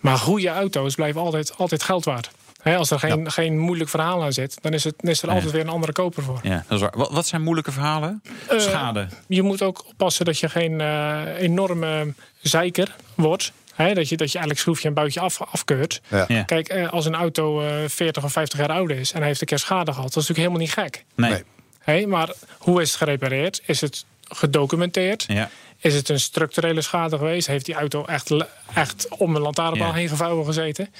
[0.00, 2.30] Maar goede auto's blijven altijd, altijd geld waard.
[2.62, 5.28] Hè, als er geen, geen moeilijk verhaal aan zit, dan is, het, dan is er
[5.28, 5.34] Ja.
[5.34, 6.38] altijd weer een andere koper voor.
[6.42, 6.92] Ja, dat is waar.
[6.96, 8.22] Wat, wat zijn moeilijke verhalen?
[8.48, 9.06] Eh, Schade.
[9.26, 13.52] Je moet ook oppassen dat je geen eh, enorme zeiker wordt.
[13.74, 16.00] Hè, dat, je, dat je eigenlijk schroefje en buitje af, afkeurt.
[16.08, 16.24] Ja.
[16.28, 16.42] Ja.
[16.42, 19.40] Kijk, eh, als een auto eh 40 of 50 jaar oud is en hij heeft
[19.40, 21.04] een keer schade gehad, dat is natuurlijk helemaal niet gek.
[21.14, 21.42] Nee.
[21.86, 23.62] Hè, maar hoe is het gerepareerd?
[23.66, 25.24] Is het gedocumenteerd?
[25.28, 25.50] Ja.
[25.78, 27.46] Is het een structurele schade geweest?
[27.46, 28.30] Heeft die auto echt,
[28.74, 29.94] echt om een lantaarnpaal Ja.
[29.94, 30.94] heen gevouwen gezeten?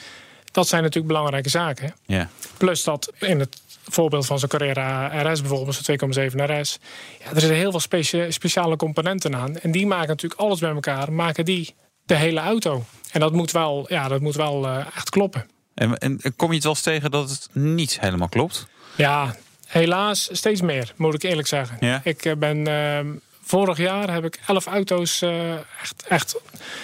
[0.52, 1.94] Dat zijn natuurlijk belangrijke zaken.
[2.06, 2.28] Ja.
[2.56, 6.78] Plus dat in het voorbeeld van zo'n Carrera RS bijvoorbeeld, zo'n 2,7 RS.
[7.18, 9.58] Ja, er zitten heel veel specia- speciale componenten aan.
[9.58, 12.84] En die maken natuurlijk alles bij elkaar, maken die de hele auto.
[13.12, 15.46] En dat moet wel, ja, dat moet wel eh, echt kloppen.
[15.74, 18.66] En, en kom je het wel eens tegen dat het niet helemaal klopt?
[18.96, 19.36] Ja,
[19.66, 21.76] helaas steeds meer, moet ik eerlijk zeggen.
[21.80, 22.00] Ja?
[22.04, 22.66] Ik eh, ben.
[22.66, 23.06] ehm,
[23.42, 26.36] vorig jaar heb ik elf auto's eh, echt, echt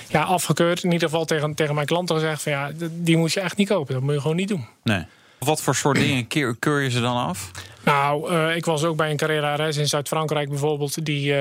[0.08, 0.84] ja, afgekeurd.
[0.84, 3.68] In ieder geval tegen, tegen mijn klanten gezegd: van ja, die moet je echt niet
[3.68, 3.94] kopen.
[3.94, 4.66] Dat moet je gewoon niet doen.
[4.82, 5.04] Nee.
[5.38, 7.50] Wat voor soort dingen keur, keur je ze dan af?
[7.84, 11.34] Nou, eh, ik was ook bij een Carrera RS in Zuid-Frankrijk bijvoorbeeld, die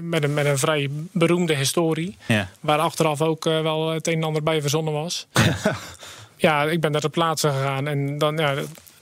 [0.00, 2.48] met, een, met een vrij beroemde historie, Ja.
[2.60, 5.26] waar achteraf ook wel het een en ander bij verzonnen was.
[6.36, 8.54] ja, ik ben daar ter plaatse gegaan en dan, ja,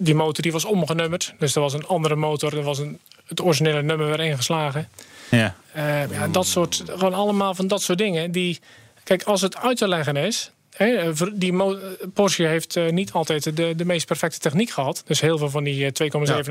[0.05, 1.35] die motor die was omgenummerd.
[1.39, 4.89] Dus er was een andere motor, er was een, het originele nummer weer ingeslagen.
[5.31, 5.55] Ja.
[5.73, 8.33] Eh, ja, dat soort, gewoon allemaal van dat soort dingen.
[8.33, 8.61] Die,
[9.05, 10.51] kijk, als het uit te leggen is.
[10.77, 11.79] Hè, voor die mo-
[12.15, 15.03] Porsche heeft eh, niet altijd de, de meest perfecte techniek gehad.
[15.07, 16.11] Dus heel veel van die eh,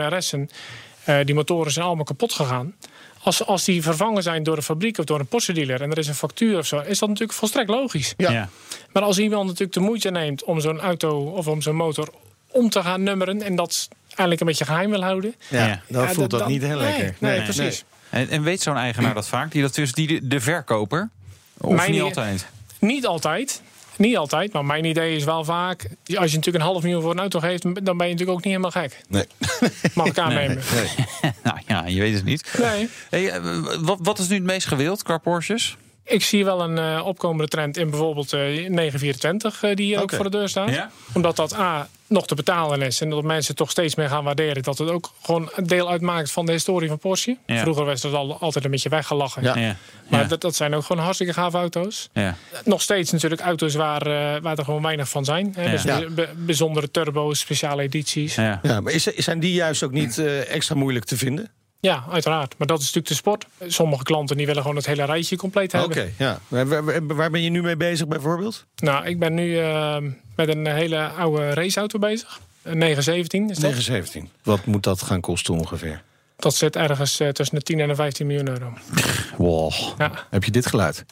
[0.09, 0.49] 2,7 RS'en,
[1.03, 2.75] eh, die motoren zijn allemaal kapot gegaan.
[3.23, 5.97] Als, als die vervangen zijn door een fabriek of door een Porsche dealer en er
[5.97, 8.13] is een factuur of zo, is dat natuurlijk volstrekt logisch.
[8.17, 8.31] Ja.
[8.31, 8.49] Ja.
[8.91, 12.09] Maar als iemand natuurlijk de moeite neemt om zo'n auto of om zo'n motor
[12.53, 15.35] om te gaan nummeren en dat eigenlijk een beetje geheim wil houden.
[15.47, 16.07] Ja, Ja.
[16.07, 17.15] voelt dat dan- niet heel nee, lekker.
[17.19, 17.83] Nee, precies.
[18.09, 19.51] En, en weet zo'n eigenaar dat vaak?
[19.51, 21.09] Die dat dus die de, de verkoper?
[21.57, 22.45] Of Mijn niet altijd?
[22.79, 23.61] Niet altijd.
[23.97, 25.83] Niet altijd, maar mijn idee is wel vaak...
[25.83, 27.61] als je natuurlijk een half miljoen voor een auto geeft...
[27.63, 29.01] dan ben je natuurlijk ook niet helemaal gek.
[29.07, 29.25] Nee.
[29.93, 30.61] Mag ik aannemen.
[31.43, 32.53] nou ja, je weet het niet.
[32.57, 32.89] Nee.
[33.09, 33.41] Hey, eh,
[33.79, 35.77] wat, wat is nu het meest gewild qua Porsches?
[36.05, 39.63] Ik zie wel een eh, opkomende trend in bijvoorbeeld eh 924...
[39.63, 40.69] eh, die hier ook voor de deur staat.
[40.69, 40.91] Ja?
[41.13, 43.01] Omdat dat A, nog te betalen is...
[43.01, 44.63] en dat mensen toch steeds meer gaan waarderen...
[44.63, 47.37] dat het ook gewoon een deel uitmaakt van de historie van Porsche.
[47.45, 47.57] Ja.
[47.61, 49.43] Vroeger was dat al, altijd een beetje weggelachen.
[49.43, 49.57] Ja.
[49.57, 49.75] Ja.
[50.09, 50.27] Maar Ja.
[50.27, 52.09] dat, dat zijn ook gewoon hartstikke gave auto's.
[52.13, 52.35] ja.
[52.65, 55.53] Nog steeds natuurlijk auto's waar, eh, waar er gewoon weinig van zijn.
[55.57, 55.69] Hè?
[55.69, 55.83] Dus
[56.35, 58.35] bijzondere turbo's, speciale edities.
[58.35, 58.59] ja.
[58.63, 61.51] Ja, maar is, zijn die juist ook niet eh, extra moeilijk te vinden?
[61.83, 62.55] Ja, uiteraard.
[62.57, 63.45] Maar dat is natuurlijk de sport.
[63.67, 66.13] Sommige klanten die willen gewoon het hele rijtje compleet Oké, hebben.
[66.17, 66.39] ja.
[66.47, 68.65] Waar, waar- waar ben je nu mee bezig bijvoorbeeld?
[68.75, 69.97] Nou, ik ben nu eh,
[70.35, 72.39] met een hele oude raceauto bezig.
[72.61, 73.61] Een 917 is dat.
[73.71, 74.29] 917.
[74.43, 76.01] Wat moet dat gaan kosten ongeveer?
[76.35, 78.73] Dat zit ergens eh, tussen de 10 en de 15 miljoen euro.
[79.37, 79.71] Wow.
[79.97, 80.11] Ja.
[80.29, 81.05] Heb je dit geluid?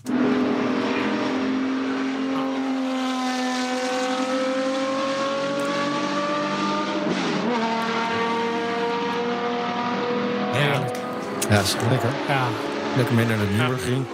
[10.53, 10.95] Heerlijk.
[11.51, 12.09] Ja, dat is lekker.
[12.27, 12.43] Ja.
[12.95, 14.05] Lekker mee naar de Nürburgring.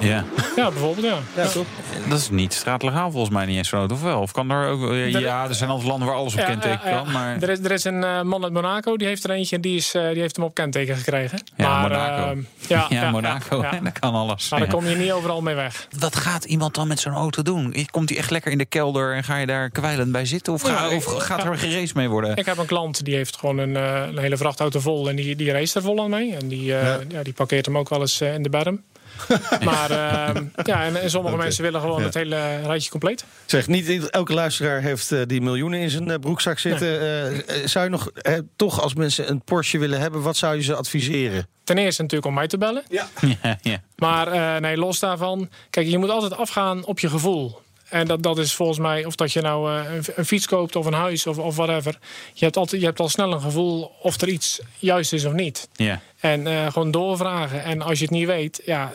[0.00, 0.24] Ja.
[0.56, 1.42] ja, bijvoorbeeld ja.
[1.42, 1.66] Ja, toch?
[2.08, 4.20] Dat is niet straatlegaal volgens mij niet eens zo, of wel?
[4.20, 4.92] Of kan er ook...
[4.94, 6.96] Ja, er zijn altijd landen waar alles op Ja, kenteken ja, ja.
[7.02, 7.42] kan, maar...
[7.42, 9.76] Er is, er is een eh, man uit Monaco, die heeft er eentje en die,
[9.76, 11.38] is, eh, die heeft hem op kenteken gekregen.
[11.56, 12.30] Ja, maar, Monaco.
[12.30, 13.80] eh, ja, Ja, Monaco, ja, ja.
[13.90, 14.48] dat kan alles.
[14.50, 15.88] Maar daar kom je niet overal mee weg.
[15.98, 17.74] Wat gaat iemand dan met zo'n auto doen?
[17.90, 20.52] Komt hij echt lekker in de kelder en ga je daar kwijlend bij zitten?
[20.52, 21.48] Of, ga- Ja, of ik- gaat ja.
[21.50, 22.36] er geraced mee worden?
[22.36, 25.36] Ik heb een klant die heeft gewoon een, eh, een hele vrachtauto vol en die,
[25.36, 26.34] die race er vol aan mee.
[26.36, 26.98] En die, eh, Ja.
[27.08, 27.22] ja.
[27.22, 28.82] die parkeert hem ook wel eens in de berm.
[29.64, 32.04] maar eh, ja, en, en sommige mensen willen gewoon Ja.
[32.04, 33.24] het hele rijtje compleet.
[33.46, 37.00] Zeg, niet elke luisteraar heeft eh, die miljoenen in zijn eh, broekzak zitten.
[37.00, 38.10] Eh, zou je nog,
[38.56, 41.46] toch als mensen een Porsche willen hebben, wat zou je ze adviseren?
[41.64, 42.82] Ten eerste natuurlijk om mij te bellen.
[42.88, 43.06] Ja,
[43.62, 43.82] ja.
[43.96, 45.48] Maar eh, nee, los daarvan.
[45.70, 47.60] Kijk, je moet altijd afgaan op je gevoel.
[47.94, 50.76] En dat, dat is volgens mij, of dat je nou eh, een, een fiets koopt
[50.76, 51.98] of een huis of, of whatever.
[52.32, 55.32] Je hebt, altijd, je hebt al snel een gevoel of er iets juist is of
[55.32, 55.68] niet.
[55.72, 56.00] ja.
[56.20, 57.64] En eh, gewoon doorvragen.
[57.64, 58.92] En als je het niet weet, ja,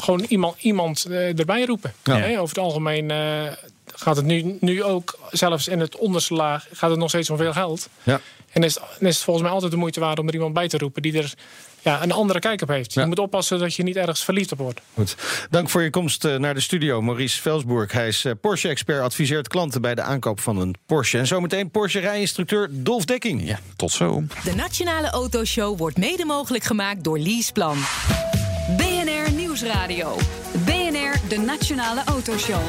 [0.00, 1.92] gewoon iemand, iemand eh, erbij roepen.
[2.04, 2.38] Ja.
[2.38, 3.10] Over het algemeen
[3.86, 7.36] gaat het nu, nu ook, zelfs in het onderste laag, gaat het nog steeds om
[7.36, 7.88] veel geld.
[8.02, 8.20] Ja.
[8.50, 10.78] En is, is het volgens mij altijd de moeite waard om er iemand bij te
[10.78, 11.34] roepen die er
[11.82, 12.92] ja, een andere kijk op heeft.
[12.92, 13.00] Ja.
[13.02, 14.80] Je moet oppassen dat je niet ergens verliefd op wordt.
[14.94, 15.16] Goed.
[15.50, 17.92] Dank voor je komst eh, naar de studio, Maurice Velsburg.
[17.92, 21.18] Hij is eh, Porsche-expert, adviseert klanten bij de aankoop van een Porsche.
[21.18, 23.46] En zometeen Porsche-rijinstructeur Dolf Dekking.
[23.46, 24.22] Ja, tot zo.
[24.44, 27.76] De Nationale Autoshow wordt mede mogelijk gemaakt door Leaseplan.
[28.76, 30.16] BNR Nieuwsradio.
[30.64, 32.62] BNR, de Nationale Autoshow.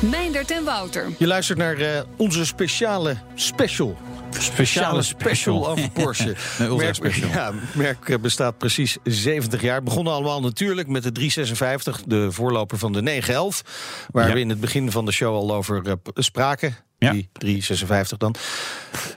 [0.00, 1.12] Meindert en Wouter.
[1.18, 3.96] Je luistert naar eh, onze speciale special.
[4.30, 6.34] Speciale special over Porsche.
[6.58, 7.14] Een ultra merk.
[7.14, 9.82] Ja, merk eh, bestaat precies 70 jaar.
[9.82, 13.62] Begonnen allemaal natuurlijk met de 356, de voorloper van de 911.
[14.10, 14.34] Waar Ja.
[14.34, 16.76] we in het begin van de show al over eh, spraken.
[16.98, 17.12] Ja.
[17.12, 18.34] Die 356 dan.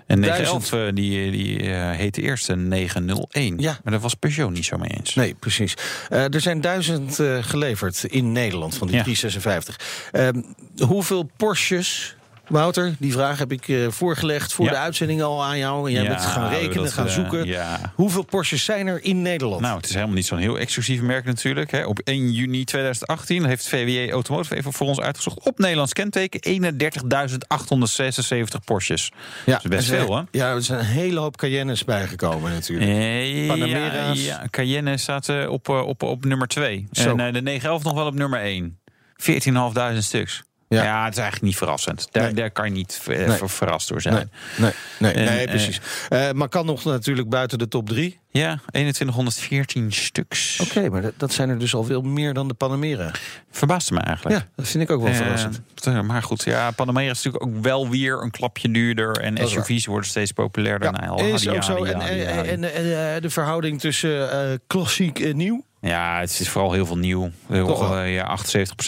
[0.08, 0.72] En 1000.
[0.72, 3.58] 911 eh, die, die heette eerst een 901.
[3.60, 3.80] Ja.
[3.84, 5.16] Maar daar was Peugeot niet zo mee eens.
[5.16, 5.74] Nee, precies.
[6.10, 9.04] Er zijn duizend geleverd in Nederland van die Ja.
[9.04, 9.80] 356.
[10.12, 10.42] Ehm,
[10.88, 12.16] hoeveel Porsches...
[12.48, 14.72] Wouter, die vraag heb ik eh, voorgelegd voor Ja.
[14.72, 15.88] de uitzending al aan jou.
[15.88, 17.46] En jij Ja, bent gaan rekenen, dat, gaan eh, zoeken.
[17.46, 17.92] ja.
[17.96, 19.62] Hoeveel Porsches zijn er in Nederland?
[19.62, 21.72] Nou, het is helemaal niet zo'n heel exclusief merk natuurlijk.
[21.72, 21.86] Hè.
[21.86, 25.40] Op 1 juni 2018 heeft VWE Automotive even voor ons uitgezocht...
[25.40, 29.12] op Nederlands kenteken 31.876 Porsches.
[29.46, 30.24] ja, is best zijn- veel, hè?
[30.32, 32.90] Ja, er zijn een hele hoop Cayennes bijgekomen natuurlijk.
[32.92, 34.26] Eh, Panamera's.
[34.26, 36.88] Ja, Cayenne staat eh, op, eh, op, op nummer 2.
[36.92, 37.10] Zo.
[37.12, 38.80] En eh, de 911 nog wel op nummer 1.
[39.16, 40.44] 14.500 stuks.
[40.78, 40.84] Ja.
[40.84, 41.04] Ja.
[41.04, 42.08] het is eigenlijk niet verrassend.
[42.12, 42.34] Daar, Nee.
[42.34, 43.38] daar kan je niet eh, Nee.
[43.46, 44.14] verrast door zijn.
[44.14, 45.82] Nee, nee, nee, nee eh, precies.
[46.10, 48.20] Eh, maar kan nog natuurlijk buiten de top drie.
[48.30, 50.60] Ja, 2114 stuks.
[50.60, 53.12] Oké, maar dat, dat zijn er dus al veel meer dan de Panamera.
[53.52, 54.38] Verbaasde me eigenlijk.
[54.40, 55.62] Ja, dat vind ik ook wel Eh, verrassend.
[56.08, 59.12] maar goed, ja, Panamera is natuurlijk ook wel weer een klapje duurder.
[59.18, 59.50] En.
[59.50, 60.92] SUV's worden steeds populairder.
[60.92, 61.78] Nou, al is hadi, ook zo.
[61.78, 62.50] hadi, En, hadi, en, hadi.
[62.50, 65.66] en, en, eh, de verhouding tussen eh, klassiek en nieuw.
[65.82, 67.32] Ja, het is vooral heel veel nieuw.
[67.50, 67.94] Toch?
[67.96, 68.38] Eh, ja,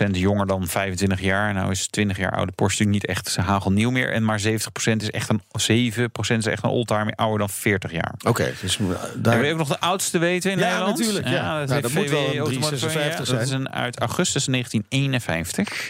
[0.08, 1.54] 78% jonger dan 25 jaar.
[1.54, 4.12] Nou is 20 jaar oude Porsche natuurlijk niet echt hagelnieuw meer.
[4.12, 8.14] En maar 70% is echt een 7% is echt een oldtimer ouder dan 40 jaar.
[8.28, 10.98] Oké, dus uh, Daar wil je ook nog de oudste weten in Ja, Nederland?
[10.98, 11.60] natuurlijk, ja.
[11.60, 13.62] dat, Nou, dat moet wel VW een Automotive, 356 ja, Dat is zijn.
[13.62, 15.90] een uit augustus 1951.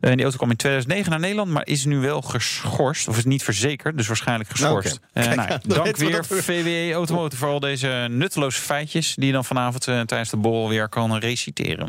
[0.00, 3.08] En die auto kwam in 2009 naar Nederland, maar is nu wel geschorst.
[3.08, 5.00] Of is niet verzekerd, dus waarschijnlijk geschorst.
[5.12, 9.14] Eh, nou, dan weten dank we weer we- VW Automotive voor al deze nutteloze feitjes...
[9.14, 11.88] die je dan vanavond eh, tijdens de borrel weer kan reciteren.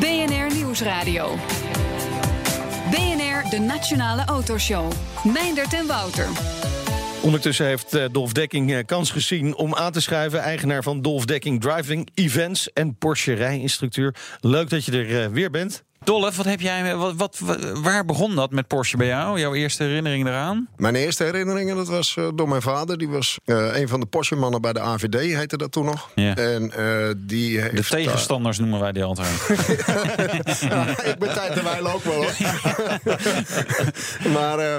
[0.00, 1.36] BNR Nieuwsradio.
[2.90, 4.92] BNR, de Nationale Autoshow.
[5.24, 6.28] Meindert en Wouter.
[7.22, 10.40] Ondertussen heeft eh, Dolf Dekking eh, kans gezien om aan te schuiven.
[10.40, 14.14] Eigenaar van Dolf Dekking Driving Events en Porsche rijinstructeur.
[14.40, 15.84] Leuk dat je er eh, weer bent.
[16.08, 19.40] Dolf, wat heb jij, wat, wat, wa- waar begon dat met Porsche bij jou?
[19.40, 20.68] Jouw eerste herinnering eraan?
[20.76, 22.98] Mijn eerste herinneringen, dat was eh, door mijn vader.
[22.98, 26.10] Die was eh, een van de Porsche-mannen bij de AVD, heette dat toen nog.
[26.14, 26.36] Ja.
[26.36, 27.76] En eh, die heeft...
[27.76, 29.28] De tegenstanders noemen wij die altijd.
[31.12, 32.32] ik ben tijd en wijl ook wel, hoor.
[34.36, 34.76] maar eh,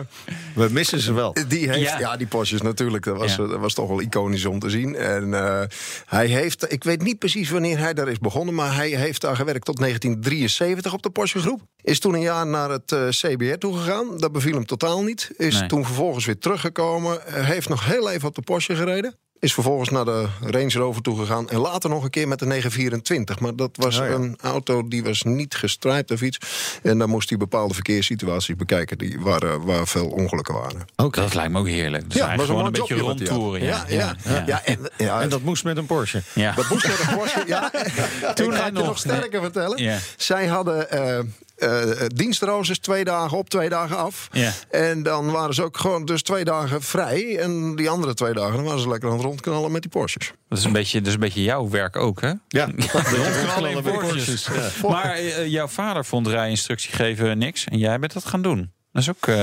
[0.55, 1.35] We missen ze wel.
[1.47, 1.79] die heeft...
[1.79, 1.99] Ja.
[1.99, 3.05] Ja, die Porsches natuurlijk.
[3.05, 3.47] Dat was, Ja.
[3.47, 4.95] dat was toch wel iconisch om te zien.
[4.95, 5.61] En eh,
[6.05, 6.71] hij heeft...
[6.73, 8.55] Ik weet niet precies wanneer hij daar is begonnen...
[8.55, 11.61] maar hij heeft daar gewerkt tot 1973 op de Porsche groep.
[11.81, 14.17] Is toen een jaar naar het eh, CBR toegegaan.
[14.17, 15.31] Dat beviel hem totaal niet.
[15.37, 15.67] Is Nee.
[15.67, 17.25] toen vervolgens weer teruggekomen.
[17.25, 19.15] Eh, heeft nog heel even op de Porsche gereden.
[19.39, 21.49] Is vervolgens naar de Range Rover toegegaan.
[21.49, 23.39] En later nog een keer met de 924.
[23.39, 24.05] Maar dat was ja.
[24.07, 26.37] een auto die was niet gestrijpt of iets.
[26.83, 28.97] En dan moest hij bepaalde verkeerssituaties bekijken...
[28.97, 30.85] Die waar, waar veel ongelukken waren.
[30.95, 31.21] Oké.
[31.21, 32.09] Dat lijkt me ook heerlijk.
[32.09, 33.63] Dus Ja, was gewoon een een beetje rondtoeren.
[33.63, 34.63] Ja, ja, ja.
[34.63, 36.21] en, ja, En dat moest met een Porsche.
[36.33, 36.51] Ja.
[36.51, 37.43] dat moest met een Porsche.
[37.47, 37.71] Ja,
[38.33, 38.85] Toen ik ga het je nog.
[38.85, 39.83] nog sterker vertellen.
[39.83, 39.97] Ja.
[40.17, 41.19] Zij hadden eh
[41.59, 44.27] eh dienstroosters twee dagen op, twee dagen af.
[44.31, 44.51] Ja.
[44.69, 47.37] En dan waren ze ook gewoon dus twee dagen vrij.
[47.37, 50.31] En die andere twee dagen dan waren ze lekker aan het rondknallen met die Porsches.
[50.49, 52.33] Dat is een beetje, dat is een beetje jouw werk ook, hè?
[52.47, 52.69] Ja,
[53.55, 54.49] Alleen Porsches.
[54.87, 57.65] Maar eh, jouw vader vond rijinstructie geven niks.
[57.65, 58.71] En jij bent dat gaan doen.
[58.91, 59.27] Dat is ook...
[59.27, 59.35] eh,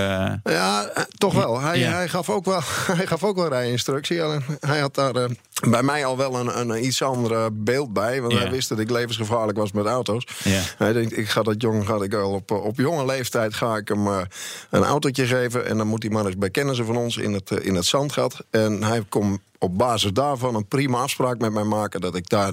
[0.45, 1.61] Ja, eh, toch wel.
[1.61, 1.93] Hij, Ja.
[1.93, 2.61] hij, gaf ook wel
[2.99, 4.21] hij gaf ook wel rijinstructie.
[4.61, 5.25] Hij had daar eh,
[5.69, 8.21] bij mij al wel een, een iets ander beeld bij.
[8.21, 8.39] Want Ja.
[8.39, 10.27] hij wist dat ik levensgevaarlijk was met auto's.
[10.45, 10.61] Ja.
[10.77, 13.77] Hij denkt, ik ga dat jong, ga ik al op, eh, op jonge leeftijd ga
[13.77, 14.21] ik hem eh,
[14.71, 15.67] een autootje geven.
[15.67, 17.85] En dan moet hij maar eens bij kennissen van ons in het, eh, in het
[17.85, 18.45] zandgat.
[18.51, 22.01] En hij kon op basis daarvan een prima afspraak met mij maken...
[22.01, 22.53] dat ik daar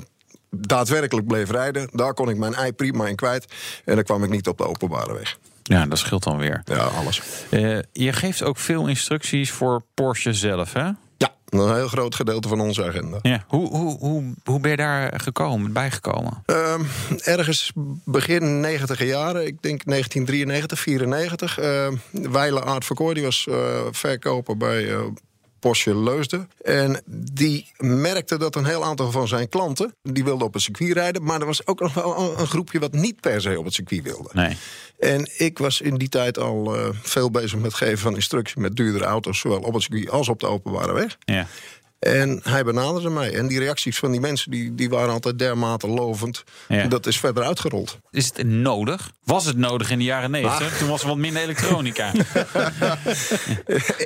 [0.50, 1.90] daadwerkelijk bleef rijden.
[1.92, 3.46] Daar kon ik mijn ei prima in kwijt.
[3.86, 5.38] En dan kwam ik niet op de openbare weg.
[5.64, 6.62] Ja, dat scheelt dan weer.
[6.66, 7.22] Ja, alles.
[7.50, 10.90] Eh, je geeft ook veel instructies voor Porsche zelf, hè?
[11.18, 13.20] Ja, een heel groot gedeelte van onze agenda.
[13.22, 13.44] Ja.
[13.48, 16.44] Hoe, hoe, hoe, hoe ben je daar gekomen, bijgekomen?
[16.46, 16.82] Ehm,
[17.24, 17.72] ergens
[18.06, 21.60] begin 90 jaren, ik denk 1993, 94.
[21.60, 23.56] Uh, Weile Aard Verkoor, die was eh,
[23.92, 25.00] verkoper bij eh,
[25.64, 26.50] Porsche Leusden.
[26.62, 29.96] En die merkte dat een heel aantal van zijn klanten...
[30.02, 31.24] die wilden op het circuit rijden...
[31.24, 34.04] maar er was ook nog wel een- groepje wat niet per se op het circuit
[34.04, 34.30] wilde.
[34.34, 34.58] Nee.
[35.00, 38.62] En ik was in die tijd al eh, veel bezig met geven van instructie...
[38.62, 41.18] met duurdere auto's, zowel op het circuit als op de openbare weg.
[41.26, 41.48] Ja.
[42.04, 43.34] En hij benaderde mij.
[43.34, 46.44] En die reacties van die mensen die, die waren altijd dermate lovend.
[46.68, 46.88] Ja.
[46.88, 47.98] Dat is verder uitgerold.
[48.12, 49.12] Is het nodig?
[49.24, 50.78] Was het nodig in de jaren 90?
[50.78, 52.12] Toen was er wat minder elektronica.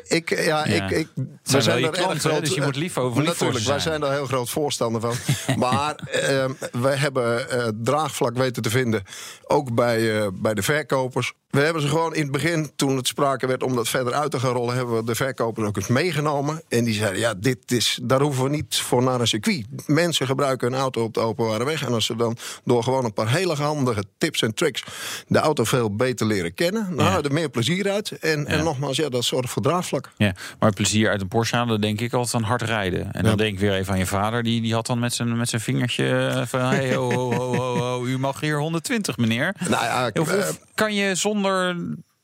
[0.08, 1.08] ik, ja, ik, ik,
[1.44, 3.82] zijn klanten, hè, dus je moet lief over- lief Natuurlijk, wij zijn.
[3.82, 5.14] zijn daar heel groot voorstander van.
[5.58, 9.04] maar ehm, wij hebben eh, draagvlak weten te vinden,
[9.44, 11.34] ook bij, eh, bij de verkopers.
[11.48, 14.32] We hebben ze gewoon in het begin, toen het sprake werd om dat verder uit
[14.32, 16.62] te gaan rollen, hebben we de verkopers ook eens meegenomen.
[16.70, 19.66] En die zeiden: Ja, dit is, daar hoeven we niet voor naar een circuit.
[19.86, 21.86] Mensen gebruiken een auto op de openbare weg.
[21.86, 24.84] En als ze dan door gewoon een paar hele handige tips en tricks
[25.28, 27.12] de auto veel beter leren kennen, dan Ja.
[27.12, 28.12] halen er meer plezier uit.
[28.12, 28.46] En, Ja.
[28.46, 30.12] en nogmaals, ja, dat zorgt voor draagvlak.
[30.18, 33.12] Ja, maar plezier uit een Porsche halen, dan denk ik altijd aan hard rijden.
[33.12, 34.44] En dan denk ik weer even aan je vader.
[34.44, 36.60] Die, die had dan met zijn, met zijn vingertje eh, van...
[36.60, 39.56] Hey, ho, ho, ho, ho, u mag hier 120, meneer.
[39.70, 41.36] Nou ja, Of, eh, of kan je zonder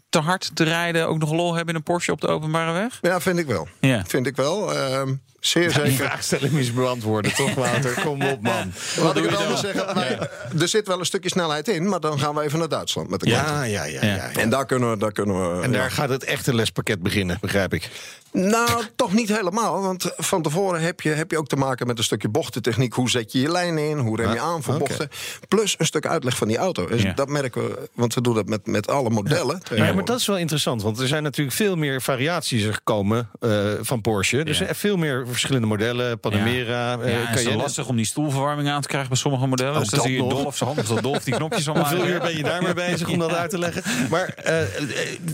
[0.10, 2.98] te hard te rijden ook nog lol hebben in een Porsche op de openbare weg?
[3.02, 3.68] Ja, vind ik wel.
[3.80, 4.04] Ja.
[4.06, 4.74] Vind ik wel.
[4.74, 5.92] Ehm, zeer Die zeker.
[6.06, 8.02] vraagstelling is beantwoorden, toch Wouter?
[8.04, 8.74] Kom op, man.
[9.00, 9.96] Laat ik het anders zeggen.
[9.96, 10.30] wij-
[10.60, 13.20] Er zit wel een stukje snelheid in, maar dan gaan we even naar Duitsland met
[13.20, 13.30] de.
[13.30, 14.06] Ja, ja, ja.
[14.06, 14.30] ja.
[14.32, 14.98] En daar kunnen we.
[14.98, 15.78] Daar kunnen we En ja.
[15.78, 17.90] daar gaat het echte lespakket beginnen, begrijp ik.
[18.32, 19.82] Nou, toch niet helemaal.
[19.82, 22.94] Want van tevoren heb je, heb je ook te maken met een stukje bochtentechniek.
[22.94, 23.98] Hoe zet je je lijnen in?
[23.98, 25.10] Hoe rem je Ah, aan voor bochten?
[25.48, 26.86] Plus een stuk uitleg van die auto.
[26.88, 27.14] Dus Ja.
[27.14, 29.62] dat merken we, want we doen dat met, met alle modellen.
[29.76, 33.30] Ja, maar dat is wel interessant, want er zijn natuurlijk veel meer variaties er gekomen
[33.40, 33.50] eh,
[33.82, 34.44] van Porsche.
[34.44, 34.66] Dus Ja.
[34.68, 37.62] er veel meer verschillende modellen, Panamera, eh Ja, is Cayenne.
[37.62, 39.74] lastig om die stoelverwarming aan te krijgen bij sommige modellen.
[39.74, 40.30] Ook dus dan zie je nog.
[40.42, 41.90] Dolf zijn hand, Dolf die knopjes allemaal.
[41.90, 43.84] Hoeveel uur ben je daarmee bezig om dat uit te leggen?
[44.10, 44.70] Maar eh, eh,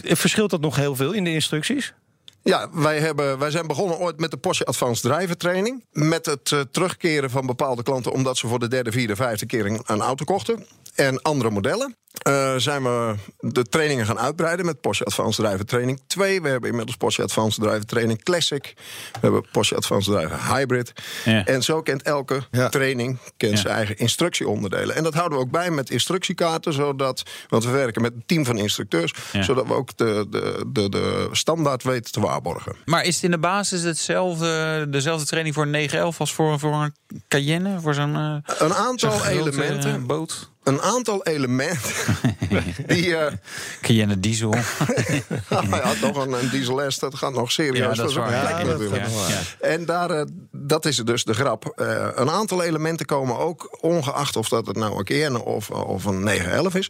[0.04, 1.94] verschilt dat nog heel veel in de instructies?
[2.43, 5.86] Ja, wij, hebben, wij zijn begonnen ooit met de Porsche Advanced Driver Training.
[5.91, 9.65] Met het eh, terugkeren van bepaalde klanten omdat ze voor de derde, vierde, vijfde keer
[9.65, 10.65] een, een auto kochten.
[10.95, 11.95] En andere modellen.
[12.19, 16.41] Eh, zijn we de trainingen gaan uitbreiden met Porsche Advanced Driver Training 2.
[16.41, 18.73] We hebben inmiddels Porsche Advanced Driver Training Classic.
[19.12, 20.93] We hebben Porsche Advanced Driver Hybrid.
[21.25, 21.45] Ja.
[21.45, 22.69] En zo kent elke Ja.
[22.69, 23.60] training kent Ja.
[23.60, 24.95] zijn eigen instructieonderdelen.
[24.95, 26.73] En dat houden we ook bij met instructiekaarten.
[26.73, 29.13] Zodat, want we werken met een team van instructeurs.
[29.32, 29.41] Ja.
[29.43, 32.76] Zodat we ook de, de, de, de standaard weten te waarborgen.
[32.86, 36.74] Maar is het in de basis hetzelfde, dezelfde training voor een 911 als voor, voor
[36.74, 36.96] een
[37.28, 37.80] Cayenne?
[37.80, 39.94] Voor zo'n eh, Een aantal zo'n elementen.
[39.94, 40.50] eh, boot?
[40.63, 41.92] Een aantal elementen.
[42.88, 43.15] die.
[43.15, 43.34] eh
[43.82, 44.54] Cayenne diesel.
[45.50, 48.32] ja, toch een, een diesel S, dat gaat nog serieus Ja, dat is waar.
[48.32, 48.82] Ja, dat.
[49.60, 51.74] En daar, dat is dus de grap.
[52.15, 56.24] Een aantal elementen komen ook, ongeacht of dat het nou een Cayenne of, of een
[56.24, 56.89] 911 is.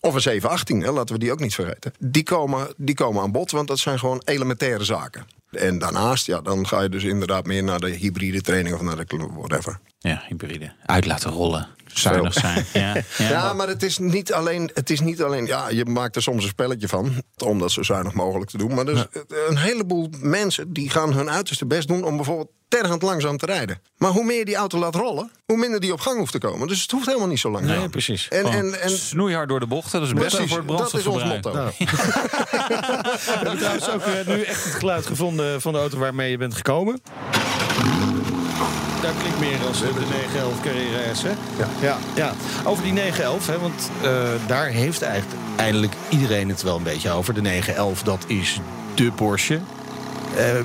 [0.00, 0.08] Ja.
[0.08, 1.92] Of een 718, hè, laten we die ook niet vergeten.
[1.98, 5.26] Die komen, die komen aan bod, want dat zijn gewoon elementaire zaken.
[5.50, 8.96] En daarnaast, ja, dan ga je dus inderdaad meer naar de hybride training of naar
[8.96, 9.80] de whatever.
[9.98, 10.72] Ja, hybride.
[10.86, 11.68] Uit laten rollen.
[11.86, 12.64] Zuinig zijn.
[12.72, 13.28] Ja, ja.
[13.28, 14.70] Ja, maar het is niet alleen.
[14.74, 17.12] Het is niet alleen ja, je maakt er soms een spelletje van.
[17.44, 18.74] Om dat zo zuinig mogelijk te doen.
[18.74, 22.04] Maar er is een heleboel mensen die gaan hun uiterste best doen.
[22.04, 23.80] om bijvoorbeeld tergend langzaam te rijden.
[23.96, 25.30] Maar hoe meer je die auto laat rollen.
[25.46, 26.68] hoe minder die op gang hoeft te komen.
[26.68, 27.66] Dus het hoeft helemaal niet zo lang.
[27.66, 28.28] Nee, precies.
[28.28, 30.00] En, en, en snoeihard door de bochten.
[30.00, 31.44] Dat is best voor het dat is ons brandstofverbruik.
[31.44, 31.64] motto.
[33.26, 36.36] We hebben trouwens ook eh, nu echt het geluid gevonden van de auto waarmee je
[36.36, 37.00] bent gekomen.
[39.02, 41.30] Dat klinkt meer als de 911 Carrera S, hè?
[41.30, 41.68] Ja.
[41.80, 42.32] Ja, ja.
[42.64, 47.10] Over die 911, hè, want eh, daar heeft eigenlijk eindelijk iedereen het wel een beetje
[47.10, 47.34] over.
[47.34, 48.60] De 911, dat is
[48.94, 49.60] de Porsche.
[50.36, 50.64] Eh, eh,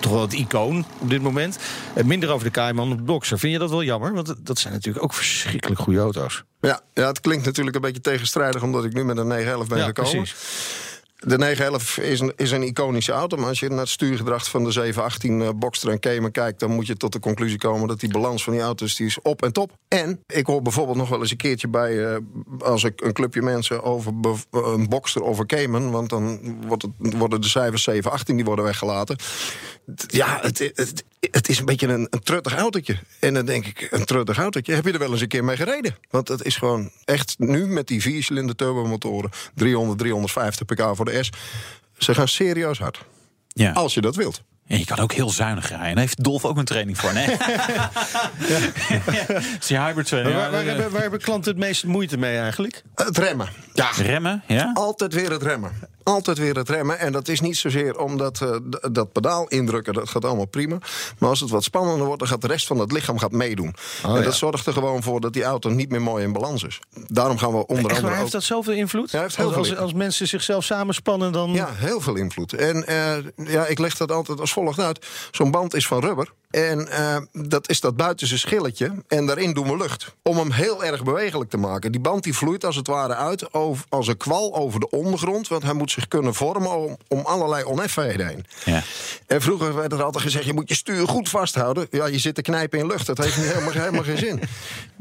[0.00, 1.58] toch wel het icoon op dit moment.
[1.94, 3.38] Eh, minder over de Cayman, de Boxer.
[3.38, 4.14] Vind je dat wel jammer?
[4.14, 6.44] Want dat- dat zijn natuurlijk ook verschrikkelijk goede auto's.
[6.60, 8.62] Ja, ja, het klinkt natuurlijk een beetje tegenstrijdig.
[8.62, 10.10] omdat ik nu met een 911 ben Ja, gekomen.
[10.12, 10.34] precies.
[11.26, 13.36] De 911 is een, is een iconische auto.
[13.36, 16.60] Maar als je naar het stuurgedrag van de 718 eh, Boxster en Cayman kijkt...
[16.60, 19.22] dan moet je tot de conclusie komen dat die balans van die auto's die is
[19.22, 19.72] op en top.
[19.88, 22.06] En ik hoor bijvoorbeeld nog wel eens een keertje bij...
[22.06, 22.16] eh,
[22.58, 25.90] als ik een clubje mensen over bev- een Boxster of een Cayman...
[25.90, 29.16] want dan wordt het, worden de cijfers 718 die worden weggelaten.
[30.06, 32.98] Ja, het, het, het is een beetje een, een truttig autootje.
[33.18, 34.74] En dan denk ik, een truttig autootje.
[34.74, 35.96] Heb je er wel eens een keer mee gereden?
[36.10, 39.30] Want het is gewoon echt nu met die viercilinder turbomotoren...
[39.54, 41.30] 300, 350 pk voor de S...
[41.98, 43.04] ze gaan serieus hard.
[43.48, 43.72] Ja.
[43.72, 44.42] Als je dat wilt.
[44.66, 45.88] En je kan ook heel zuinig rijden.
[45.88, 47.26] Daar heeft Dolf ook een training voor, nee?
[49.60, 50.36] Is die hybrid training.
[50.36, 52.82] Maar waar, waar Ja, hebben, waar hebben klanten het meest moeite mee eigenlijk?
[52.94, 53.48] Het remmen.
[53.72, 54.70] Ja, Remmen, ja?
[54.74, 55.72] Altijd weer het remmen.
[56.02, 56.98] Altijd weer het remmen.
[56.98, 58.56] En dat is niet zozeer omdat eh,
[58.92, 60.78] dat pedaal indrukken, dat gaat allemaal prima.
[61.18, 63.74] Maar als het wat spannender wordt, dan gaat de rest van het lichaam gaat meedoen.
[64.02, 64.20] en ja.
[64.20, 66.80] dat zorgt er gewoon voor dat die auto niet meer mooi in balans is.
[67.06, 68.18] Daarom gaan we onder andere ook...
[68.18, 69.10] heeft dat zoveel invloed?
[69.10, 69.82] Ja, heeft heel als, veel invloed.
[69.82, 71.52] als mensen zichzelf samenspannen, dan...
[71.52, 72.52] Ja, heel veel invloed.
[72.52, 75.06] En eh, ja, ik leg dat altijd als volgt uit.
[75.30, 76.32] Zo'n band is van rubber.
[76.50, 78.92] En eh, dat is dat buitenste schilletje.
[79.08, 80.14] En daarin doen we lucht.
[80.22, 81.92] Om hem heel erg bewegelijk te maken.
[81.92, 85.48] Die band die vloeit als het ware uit over, als een kwal over de ondergrond.
[85.48, 88.46] Want hij moet zich kunnen vormen om, om allerlei oneffenheden heen.
[88.64, 88.82] Ja.
[89.26, 91.86] En vroeger werd er altijd gezegd: je moet je stuur goed vasthouden.
[91.90, 93.06] Ja, je zit te knijpen in lucht.
[93.06, 94.40] Dat heeft helemaal, helemaal geen zin.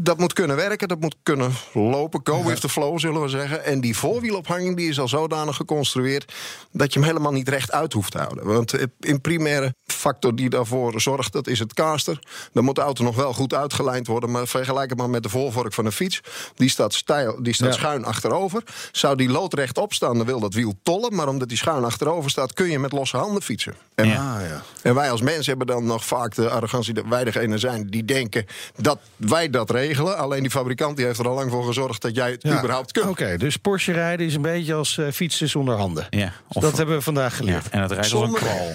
[0.02, 2.20] Dat moet kunnen werken, dat moet kunnen lopen.
[2.24, 3.64] Go with the flow, zullen we zeggen.
[3.66, 6.34] En die voorwielophanging die is al zodanig geconstrueerd
[6.72, 8.46] dat je hem helemaal niet recht uit hoeft te houden.
[8.46, 12.20] Want eh, in primaire factor die daarvoor zorgt, dat is het kaaster.
[12.54, 14.32] Dan moet de auto nog wel goed uitgelijnd worden.
[14.32, 16.22] Maar vergelijk het maar met de voorvork van een fiets.
[16.56, 17.80] Die staat, stijl, die staat Ja.
[17.80, 18.64] schuin achterover.
[18.92, 21.16] Zou die loodrecht opstaan, dan wil dat wiel tollen.
[21.16, 23.76] Maar omdat die schuin achterover staat, kun je met losse handen fietsen.
[23.96, 24.36] En, Ja.
[24.36, 24.62] Ah, ja.
[24.82, 28.06] en wij als mensen hebben dan nog vaak de arrogantie dat wij degene zijn die
[28.06, 28.46] denken
[28.76, 29.88] dat wij dat regelen.
[29.98, 32.58] Alleen die fabrikant die heeft er al lang voor gezorgd dat jij het Ja.
[32.58, 33.06] überhaupt kunt.
[33.10, 36.08] Oké, dus Porsche rijden is een beetje als eh, fietsen zonder handen.
[36.10, 37.70] Ja, of- dat hebben we vandaag Ja, geleerd.
[37.70, 38.74] en het rijdt als een Zonder- kwal.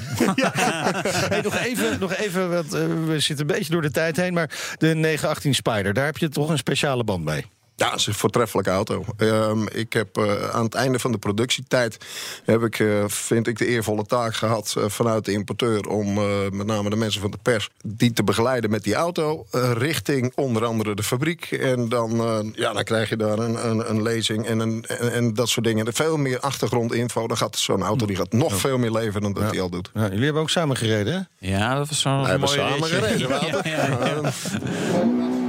[1.28, 4.32] Hey, nog even, nog even want, eh, we zitten een beetje door de tijd heen.
[4.32, 7.46] Maar de 918 Spider, daar heb je toch een speciale band mee.
[7.76, 9.04] Ja, het is een voortreffelijke auto.
[9.16, 11.98] Ehm, ik heb eh, aan het einde van de productietijd
[12.44, 16.24] heb ik, eh, vind ik, de eervolle taak gehad eh, vanuit de importeur om eh,
[16.52, 20.32] met name de mensen van de pers die te begeleiden met die auto eh, richting
[20.34, 21.44] onder andere de fabriek.
[21.50, 25.12] En dan, eh, ja, dan krijg je daar een, een, een lezing en, een, en,
[25.12, 25.94] en dat soort dingen.
[25.94, 27.26] Veel meer achtergrondinfo.
[27.26, 29.90] Dan gaat zo'n auto die gaat nog veel meer leven dan dat hij al doet.
[29.94, 31.48] Ja, jullie hebben ook samen gereden, hè?
[31.48, 34.32] Ja, dat was zo'n We hebben mooie samen gereden.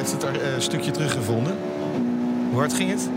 [0.00, 1.56] heeft het er eh, een stukje teruggevonden.
[2.50, 3.08] Hoe hard ging het?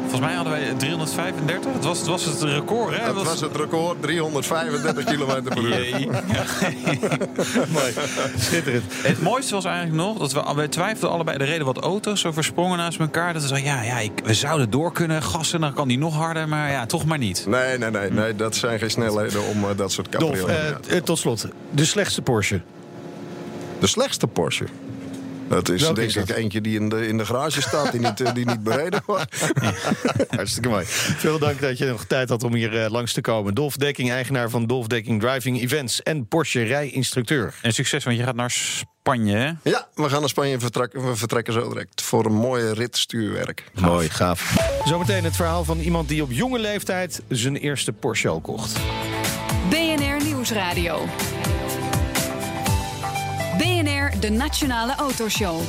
[0.00, 1.72] Volgens mij hadden wij 335.
[1.72, 3.14] Het was het, was het record, hè?
[3.14, 5.88] dat was het record, 335 km per uur.
[5.88, 6.06] Jee.
[7.76, 7.92] Mooi.
[8.38, 8.84] Schitterend.
[9.02, 11.36] Het mooiste was eigenlijk nog dat we, wij twijfelden allebei.
[11.38, 13.32] Er reden wat auto's zo versprongen naast elkaar.
[13.32, 15.60] Dat we zeiden, ja, ja ik, we zouden door kunnen gassen.
[15.60, 17.44] Dan kan die nog harder, maar ja, toch maar niet.
[17.46, 21.02] Nee, nee, nee, nee, dat zijn geen snelheden om eh, dat soort Dolf, eh, eh,
[21.02, 21.46] tot slot.
[21.70, 22.60] De slechtste Porsche.
[23.78, 24.64] De slechtste Porsche.
[25.50, 28.00] Dat is Welke denk is ik eentje die in de, in de garage staat, die
[28.00, 29.52] niet, eh, die niet bereden wordt.
[30.36, 30.84] Hartstikke mooi.
[30.86, 33.54] Veel dank dat je nog tijd had om hier eh, langs te komen.
[33.54, 37.54] Dolf Dekking, eigenaar van Dolf Dekking Driving Events en Porsche rijinstructeur.
[37.62, 39.50] En succes, want je gaat naar Spanje, hè?
[39.62, 42.96] Ja, we gaan naar Spanje en vertrekken, we vertrekken zo direct voor een mooie rit
[42.96, 43.64] stuurwerk.
[43.74, 44.54] Mooi, gaaf.
[44.84, 48.78] Zometeen het verhaal van iemand die op jonge leeftijd zijn eerste Porsche al kocht.
[49.70, 51.06] BNR Nieuwsradio.
[54.18, 55.60] De Nationale Autoshow.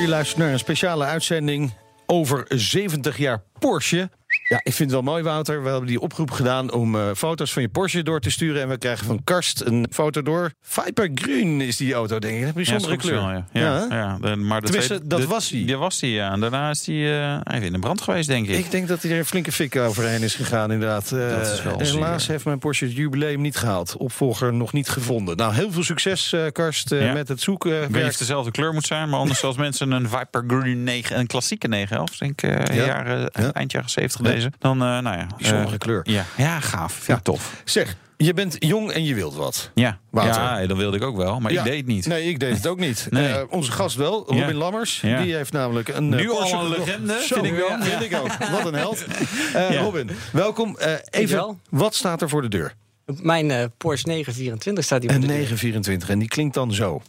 [0.00, 1.72] U luistert naar een speciale uitzending
[2.06, 4.10] over 70 jaar Porsche.
[4.48, 5.62] Ja, ik vind het wel mooi, Wouter.
[5.62, 8.62] We hebben die oproep gedaan om eh, foto's van je Porsche door te sturen.
[8.62, 10.52] En we krijgen van Karst een foto door.
[10.62, 12.46] Viper Green is die auto, denk ik.
[12.46, 13.20] Een bijzondere Ja, kleur.
[13.20, 13.46] ja.
[13.52, 15.64] Ja, ja, maar de Tenminste, tweede- dat de- was hij.
[15.64, 16.32] Die was hij, ja.
[16.32, 18.58] En daarna is hij eh, even in de brand geweest, denk ik.
[18.58, 21.12] Ik denk dat hij er een flinke fik overheen is gegaan, inderdaad.
[21.12, 22.32] Eh, Dat is wel helaas zuur.
[22.32, 23.96] heeft mijn Porsche het jubileum niet gehaald.
[23.96, 25.36] Opvolger nog niet gevonden.
[25.36, 27.12] Nou, heel veel succes, eh, Karst, eh, Ja.
[27.12, 27.82] met het zoeken.
[27.82, 30.82] Ik weet niet of dezelfde kleur moet zijn, maar anders als mensen een Viper Green
[30.84, 32.84] 9, een klassieke 911, denk ik, eh, Ja.
[32.84, 33.52] jaren, Ja.
[33.52, 34.30] eind jaren 70 Ja.
[34.34, 35.26] deze, dan, eh, nou ja.
[35.38, 36.00] Bijzondere eh, kleur.
[36.02, 36.92] Ja, ja gaaf.
[36.92, 37.14] Vind Ja.
[37.16, 37.62] ik tof.
[37.64, 39.70] Zeg, je bent jong en je wilt wat.
[39.74, 39.98] Ja.
[40.10, 40.42] Wouter.
[40.42, 41.58] ja, dat wilde ik ook wel, maar Ja.
[41.58, 42.06] ik deed het niet.
[42.06, 43.06] Nee, ik deed het ook niet.
[43.10, 43.28] Nee.
[43.28, 44.52] Eh, onze gast wel, Robin Ja.
[44.54, 45.00] Lammers.
[45.00, 45.22] Ja.
[45.22, 47.76] Die heeft namelijk een eh, Nu al een legende, Zo, vind ik wel.
[47.82, 48.36] Vind ik ook.
[48.50, 49.04] Wat een held.
[49.54, 49.80] Eh, Ja.
[49.80, 50.76] Robin, welkom.
[50.78, 51.58] Eh, even, wel.
[51.70, 52.74] wat staat er voor de deur?
[53.22, 55.36] Mijn eh, Porsche 924 staat hier Een op de deur.
[55.36, 57.02] 924 en die klinkt dan zo.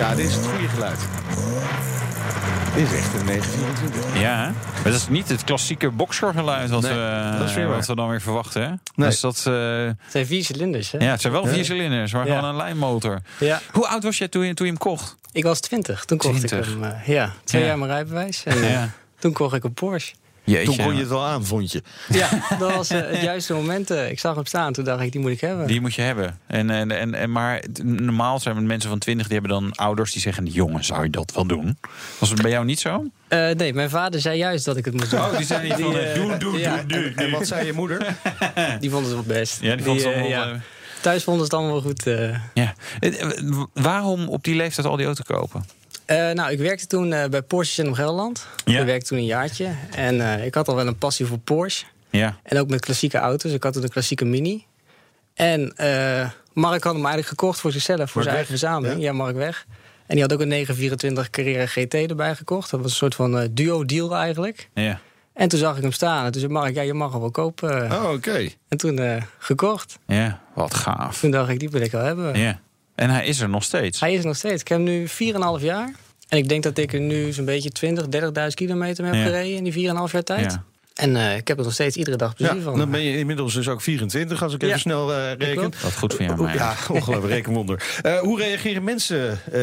[0.00, 0.98] Ja, dit is het goede geluid.
[2.74, 4.20] Dit is echt een 924.
[4.20, 7.76] Ja, maar dat is niet het klassieke boxergeluid wat, Nee, we, dat is weer waar.
[7.76, 8.62] wat we dan weer verwachten.
[8.62, 8.68] Hè?
[8.68, 9.08] Nee.
[9.08, 10.98] Dus dat, eh, Het zijn vier cilinders, hè?
[10.98, 12.34] ja, het zijn wel vier cilinders, maar Ja.
[12.34, 13.20] gewoon een lijnmotor.
[13.38, 13.60] Ja.
[13.72, 15.16] Hoe oud was jij toen je, toen je hem kocht?
[15.32, 16.04] Ik was 20.
[16.04, 16.58] Toen kocht 20.
[16.68, 16.84] ik hem.
[16.84, 17.66] eh, ja, twee Ja.
[17.68, 18.44] jaar mijn rijbewijs.
[18.44, 18.88] En eh, Ja.
[19.18, 20.14] toen kocht ik een Porsche.
[20.50, 20.64] Jeetje.
[20.76, 21.82] Toen kon je het wel aan, vond je.
[22.08, 22.28] Ja,
[22.58, 23.90] dat was eh, het juiste moment.
[23.90, 25.66] eh, ik zag hem staan, toen dacht ik, die moet ik hebben.
[25.66, 26.38] Die moet je hebben.
[26.46, 30.12] En, en, en, en, maar normaal zijn er mensen van 20 die hebben dan ouders
[30.12, 31.78] die zeggen: Jongen, zou je dat wel doen?
[32.18, 33.04] Was het bij jou niet zo?
[33.28, 35.20] Eh, nee, mijn vader zei juist dat ik het moest doen.
[35.20, 37.12] Oh, die zijn niet van: eh, Doe, doe, ja, doe.
[37.16, 38.16] En wat zei je moeder?
[38.80, 39.60] Die vond het wel best.
[39.60, 40.60] Ja, die vond het ja.
[41.00, 42.06] Thuis vonden ze het allemaal wel goed.
[42.06, 42.36] eh.
[42.54, 42.74] ja.
[43.72, 45.64] Waarom op die leeftijd al die auto kopen?
[46.10, 48.46] Eh, nou, ik werkte toen eh, bij Porsche Centrum Gelderland.
[48.64, 48.80] Ja.
[48.80, 49.68] Ik werkte toen een jaartje.
[49.94, 51.86] En eh, ik had al wel een passie voor Porsche.
[52.10, 52.36] Ja.
[52.42, 53.52] En ook met klassieke auto's.
[53.52, 54.64] Ik had toen een klassieke Mini.
[55.34, 59.00] En eh, Mark had hem eigenlijk gekocht voor zichzelf, voor Mark zijn Weg, eigen verzameling.
[59.00, 59.06] ja?
[59.06, 59.12] Ja?
[59.12, 59.66] Mark weg.
[60.06, 62.70] En die had ook een 924 Carrera GT erbij gekocht.
[62.70, 64.68] Dat was een soort van duo-deal eigenlijk.
[64.74, 65.00] Ja.
[65.34, 66.24] En toen zag ik hem staan.
[66.24, 67.92] En toen zei Mark, ja, je mag hem wel kopen.
[67.92, 68.48] Oh, oké.
[68.68, 69.98] En toen eh, gekocht.
[70.06, 71.20] ja, wat gaaf.
[71.20, 72.38] Toen dacht ik, die wil ik wel hebben.
[72.38, 72.60] Ja.
[73.00, 74.00] En hij is er nog steeds.
[74.00, 74.60] Hij is er nog steeds.
[74.60, 75.06] Ik heb hem nu
[75.58, 75.92] 4,5 jaar.
[76.28, 79.28] En ik denk dat ik er nu zo'n beetje 20, 30.000 kilometer mee heb Ja.
[79.30, 80.52] gereden in die 4,5 jaar tijd.
[80.52, 80.64] Ja.
[80.94, 82.78] En eh, ik heb er nog steeds iedere dag plezier Ja, van.
[82.78, 85.72] dan ben je inmiddels dus ook 24, als ik even snel eh, reken.
[85.82, 86.52] Wat goed voor jou.
[86.52, 87.98] Ja, ongelooflijk rekenwonder.
[88.02, 89.60] Eh, hoe reageren mensen eh,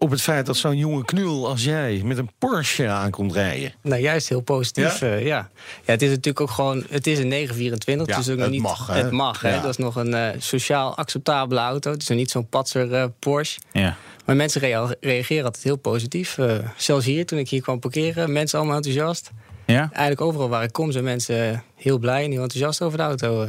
[0.00, 3.72] op het feit dat zo'n jonge knul als jij met een Porsche aankomt rijden?
[3.82, 5.00] Nou, juist heel positief.
[5.00, 5.06] Ja?
[5.06, 5.14] Ja?
[5.16, 5.50] ja.
[5.84, 6.84] ja, het is natuurlijk ook gewoon.
[6.90, 8.06] Het is een 924.
[8.08, 8.94] Ja, dus ook nog het niet, mag, hè?
[8.94, 9.54] Het mag, hè?
[9.54, 9.60] Ja.
[9.60, 11.90] Dat is nog een eh, sociaal acceptabele auto.
[11.90, 13.60] Het is nog niet zo'n patser eh, Porsche.
[13.72, 13.96] Ja.
[14.26, 16.38] Maar mensen rea- reageren altijd heel positief.
[16.38, 19.30] Eh, zelfs hier, toen ik hier kwam parkeren, mensen allemaal enthousiast.
[19.66, 19.80] ja?
[19.92, 23.48] Eigenlijk overal waar ik kom zijn mensen heel blij en heel enthousiast over de auto.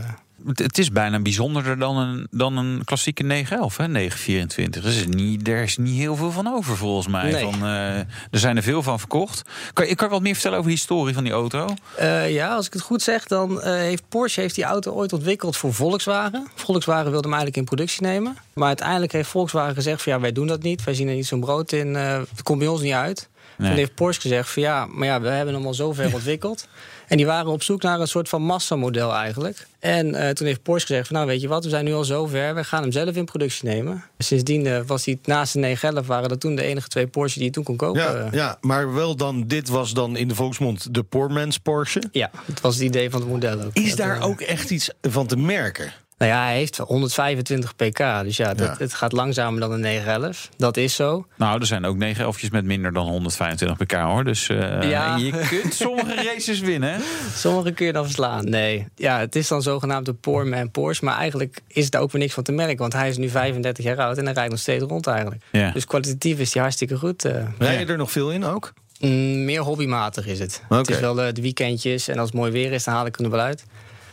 [0.53, 3.87] Het, is bijna bijzonderder dan een, dan een klassieke 911, hè?
[3.87, 4.83] 924.
[4.83, 7.31] Dus er is, niet, er is niet heel veel van over, volgens mij.
[7.31, 7.43] Nee.
[7.43, 9.41] Van, eh, er zijn er veel van verkocht.
[9.73, 11.67] Kan, je- kan wat meer vertellen over de historie van die auto?
[11.97, 15.13] Eh, ja, als ik het goed zeg, dan eh, heeft Porsche heeft die auto ooit
[15.13, 16.47] ontwikkeld voor Volkswagen.
[16.55, 18.37] Volkswagen wilde hem eigenlijk in productie nemen.
[18.53, 20.83] Maar uiteindelijk heeft Volkswagen gezegd van ja, wij doen dat niet.
[20.83, 21.95] Wij zien er niet zo'n brood in.
[21.95, 23.29] het komt bij ons niet uit.
[23.57, 23.69] Nee.
[23.69, 26.67] Toen heeft Porsche gezegd van ja, maar ja, we hebben hem al zo ver ontwikkeld.
[27.07, 29.67] En die waren op zoek naar een soort van massamodel eigenlijk.
[29.79, 32.03] En eh, toen heeft Porsche gezegd van nou weet je wat, we zijn nu al
[32.03, 32.55] zo ver.
[32.55, 34.03] We gaan hem zelf in productie nemen.
[34.17, 37.47] Sindsdien eh, was hij naast de 911 waren dat toen de enige twee Porsche die
[37.47, 38.01] je toen kon kopen.
[38.01, 42.03] Ja, ja, maar wel dan, dit was dan in de volksmond de poor man's Porsche.
[42.11, 43.73] ja, het was het idee van het model ook.
[43.73, 45.93] Is daar eh, ook echt iets van te merken?
[46.21, 47.97] Nou ja, hij heeft 125 pk.
[48.23, 48.75] Dus ja, dat, Ja.
[48.77, 50.49] het gaat langzamer dan een 911.
[50.57, 51.25] Dat is zo.
[51.37, 54.23] Nou, er zijn ook 911's met minder dan 125 pk, hoor.
[54.23, 55.15] Dus eh, Ja.
[55.15, 57.01] je kunt sommige races winnen.
[57.35, 58.49] Sommige kun je dan verslaan.
[58.49, 61.05] Nee, ja, het is dan zogenaamd de poor man Porsche.
[61.05, 62.77] Maar eigenlijk is daar ook weer niks van te merken.
[62.77, 65.43] Want hij is nu 35 jaar oud en hij rijdt nog steeds rond eigenlijk.
[65.51, 65.71] Ja.
[65.71, 67.23] Dus kwalitatief is hij hartstikke goed.
[67.57, 68.73] Rij je er nog veel in ook?
[68.99, 70.61] Mm, meer hobbymatig is het.
[70.69, 73.15] Het is wel eh, de weekendjes en als het mooi weer is, dan haal ik
[73.15, 73.63] hem er wel uit.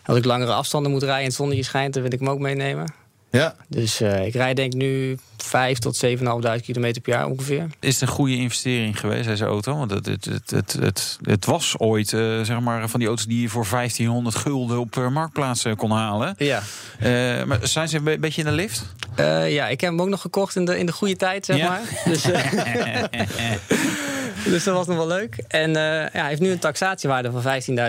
[0.08, 2.38] Als ik langere afstanden moet rijden en het zonnetje schijnt, dan wil ik hem ook
[2.38, 2.92] meenemen.
[3.30, 3.54] Ja.
[3.68, 7.66] Dus eh, ik rijd denk ik nu 5 tot 7.500 kilometer per jaar ongeveer.
[7.80, 9.76] Is het een goede investering geweest, deze auto?
[9.76, 13.26] Want het, het, het, het, het, het was ooit eh, zeg maar, van die auto's
[13.26, 16.34] die je voor 1500 gulden op eh, marktplaats kon halen.
[16.38, 16.62] Ja.
[16.98, 18.82] Eh, maar zijn ze een be- beetje in de lift?
[19.14, 21.56] Eh, ja, ik heb hem ook nog gekocht in de, in de goede tijd, zeg
[21.56, 21.68] Ja.
[21.68, 21.80] maar.
[22.04, 22.52] Dus, eh,
[24.54, 25.44] dus dat was nog wel leuk.
[25.48, 27.42] En eh, ja, hij heeft nu een taxatiewaarde van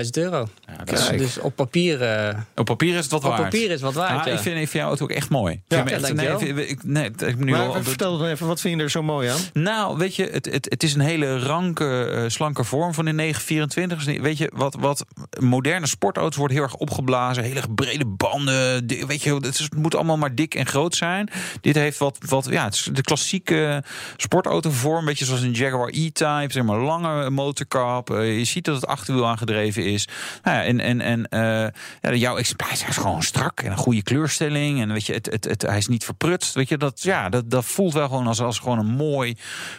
[0.04, 0.48] 15.000 euro.
[0.68, 3.42] Ja, Dus, dus op papier, eh, op papier is het wat op waard.
[3.44, 4.20] papier is het wat waard.
[4.20, 4.32] Ah, ja.
[4.32, 5.54] ik, vind, ik vind jouw auto ook echt mooi.
[5.54, 8.48] Ik Ja, ja, echt, nee, ik, ik- nee, ik nu Maar al, vertel dan even,
[8.48, 9.40] wat vind je er zo mooi aan?
[9.54, 13.12] Nou, weet je, het, het, het is een hele ranke, eh, slanke vorm van de
[13.14, 14.04] 924.
[14.04, 15.06] Dus Weet je, wat, wat
[15.40, 17.44] moderne sportauto's worden heel erg opgeblazen.
[17.44, 18.88] Hele brede banden.
[19.08, 21.30] Weet je, het, is- het moet allemaal maar dik en groot zijn.
[21.62, 23.84] Dit heeft wat, wat ja, het is de klassieke
[24.18, 24.98] sportautovorm.
[25.00, 26.49] Een beetje zoals een Jaguar E-Type.
[26.52, 28.10] Zeg maar lange motorkap.
[28.10, 30.08] Eh, je ziet dat het achterwiel aangedreven is.
[30.44, 33.60] Nou ja, en en, en eh, ja, jouw exemplaar is gewoon strak.
[33.62, 34.82] En een goede kleurstelling.
[34.82, 36.54] En weet je, het, het, het, hij is niet verprutst.
[36.54, 39.36] Weet je, dat, ja, dat, dat voelt wel gewoon als, als gewoon een mooi,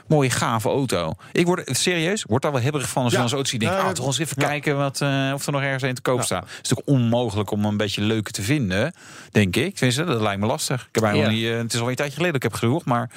[0.07, 1.13] mooie, gave auto.
[1.33, 3.17] Ik word serieus, word daar wel hebberig van als Ja.
[3.19, 3.61] je dan zo'n auto ziet.
[3.61, 4.47] Denk, Ja, ah, toch eens even ja.
[4.47, 6.43] kijken wat, eh, of er nog ergens een te koop staat.
[6.43, 8.93] Het is natuurlijk onmogelijk om een beetje leuke te vinden,
[9.31, 9.75] denk ik.
[9.75, 10.89] Tenminste, dat lijkt me lastig.
[10.93, 11.29] Ik heb Ja.
[11.29, 13.11] niet, het is al een tijdje geleden dat ik heb gezocht, maar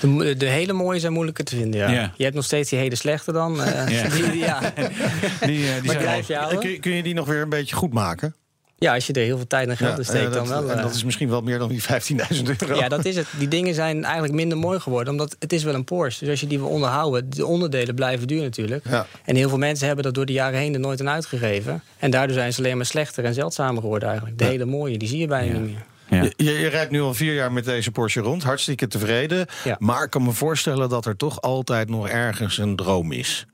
[0.00, 1.90] De, de hele mooie zijn moeilijker te vinden, ja.
[1.90, 2.12] Ja.
[2.16, 3.62] Je hebt nog steeds die hele slechte dan.
[3.62, 4.08] eh, Ja.
[4.14, 5.90] Die, die, eh, die
[6.24, 6.58] zijn?
[6.58, 8.34] Kun, je- kun je die nog weer een beetje goed maken?
[8.78, 10.70] Ja, als je er heel veel tijd en geld in steekt, eh, dan wel.
[10.70, 12.74] En eh, dat is misschien wel meer dan die 15.000 euro.
[12.74, 13.26] Ja, dat is het.
[13.38, 16.20] Die dingen zijn eigenlijk minder mooi geworden, omdat het is wel een Porsche.
[16.20, 18.84] Dus als je die wil onderhouden, de onderdelen blijven duur natuurlijk.
[18.88, 19.06] Ja.
[19.24, 21.82] En heel veel mensen hebben dat door de jaren heen er nooit aan uitgegeven.
[21.98, 24.38] En daardoor zijn ze alleen maar slechter en zeldzamer geworden eigenlijk.
[24.38, 25.58] De hele mooie, die zie je bijna Ja.
[25.58, 25.84] niet meer.
[26.08, 26.22] Ja.
[26.36, 28.42] Je, je, rijdt nu al vier jaar met deze Porsche rond.
[28.42, 29.46] Hartstikke tevreden.
[29.64, 29.76] Ja.
[29.78, 33.46] Maar ik kan me voorstellen dat er toch altijd nog ergens een droom is.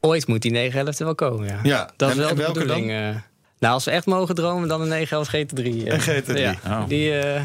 [0.00, 1.58] Ooit moet die 911 er wel komen, ja.
[1.62, 2.90] Ja, Dat is wel en de welke bedoeling.
[2.90, 2.96] eh.
[3.58, 5.86] nou, als we echt mogen dromen, dan een 911 GT3.
[5.86, 5.92] eh.
[5.92, 6.38] Een GT3.
[6.40, 6.88] Ja, Oh.
[6.88, 7.42] die, eh,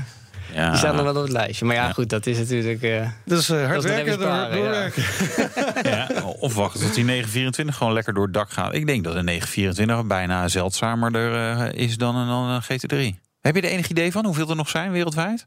[0.53, 0.69] Ja.
[0.69, 1.65] die staan er wel op het lijstje.
[1.65, 1.91] Maar ja, Ja.
[1.91, 2.81] goed, dat is natuurlijk...
[2.81, 4.27] hard Dat is nog werken, door,
[5.91, 6.09] ja.
[6.39, 8.73] of wachten tot die 924 gewoon lekker door het dak gaat.
[8.73, 13.19] Ik denk dat een 924 bijna zeldzamer er, is dan een, dan een GT3.
[13.45, 15.45] Heb je er enig idee van hoeveel er nog zijn wereldwijd?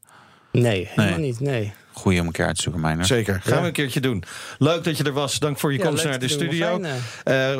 [0.53, 1.26] nee, helemaal Nee.
[1.26, 1.72] niet, nee.
[1.92, 3.05] Goeie om elkaar uit te zoeken, Meijner.
[3.05, 3.40] Zeker.
[3.42, 3.61] Gaan Ja.
[3.61, 4.24] we een keertje doen.
[4.59, 5.38] Leuk dat je er was.
[5.38, 6.80] Dank voor je Ja, komst naar de studio.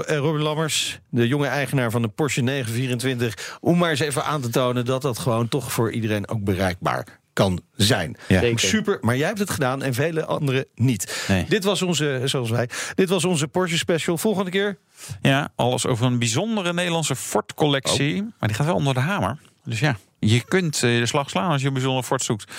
[0.07, 3.59] Robin Lammers, de jonge eigenaar van de Porsche 924.
[3.61, 7.07] Om maar eens even aan te tonen dat dat gewoon toch voor iedereen ook bereikbaar
[7.32, 8.16] kan zijn.
[8.28, 8.53] Ja.
[8.57, 11.24] Super, maar jij hebt het gedaan en vele anderen niet.
[11.28, 11.47] Nee.
[11.49, 14.18] Dit was onze, zoals wij, dit was onze Porsche special.
[14.18, 14.78] Volgende keer.
[15.22, 18.22] Ja, alles over een bijzondere Nederlandse Ford-collectie.
[18.22, 19.39] Maar die gaat wel onder de hamer.
[19.64, 22.53] Dus ja, je kunt eh, de slag slaan als je een bijzondere Ford zoekt.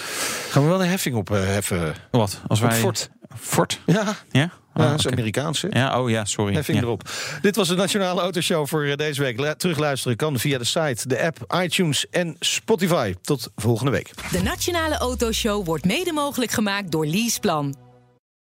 [0.50, 1.96] Gaan we wel een heffing op eh, heffen.
[2.12, 2.42] Wat?
[2.48, 2.72] Als wij...
[2.76, 3.10] Ford.
[3.40, 3.80] Ford?
[3.86, 4.16] Ja, Ja?
[4.32, 5.16] ja Ah, dat is oké.
[5.16, 5.68] Amerikaanse.
[5.72, 6.54] Ja, oh ja, sorry.
[6.54, 6.84] Heffing Ja.
[6.84, 7.10] erop.
[7.42, 9.40] Dit was de Nationale Autoshow voor eh, deze week.
[9.40, 13.14] La- Terugluisteren kan via de site, de app, iTunes en Spotify.
[13.22, 14.12] Tot volgende week.
[14.32, 17.76] De Nationale Autoshow wordt mede mogelijk gemaakt door Leaseplan.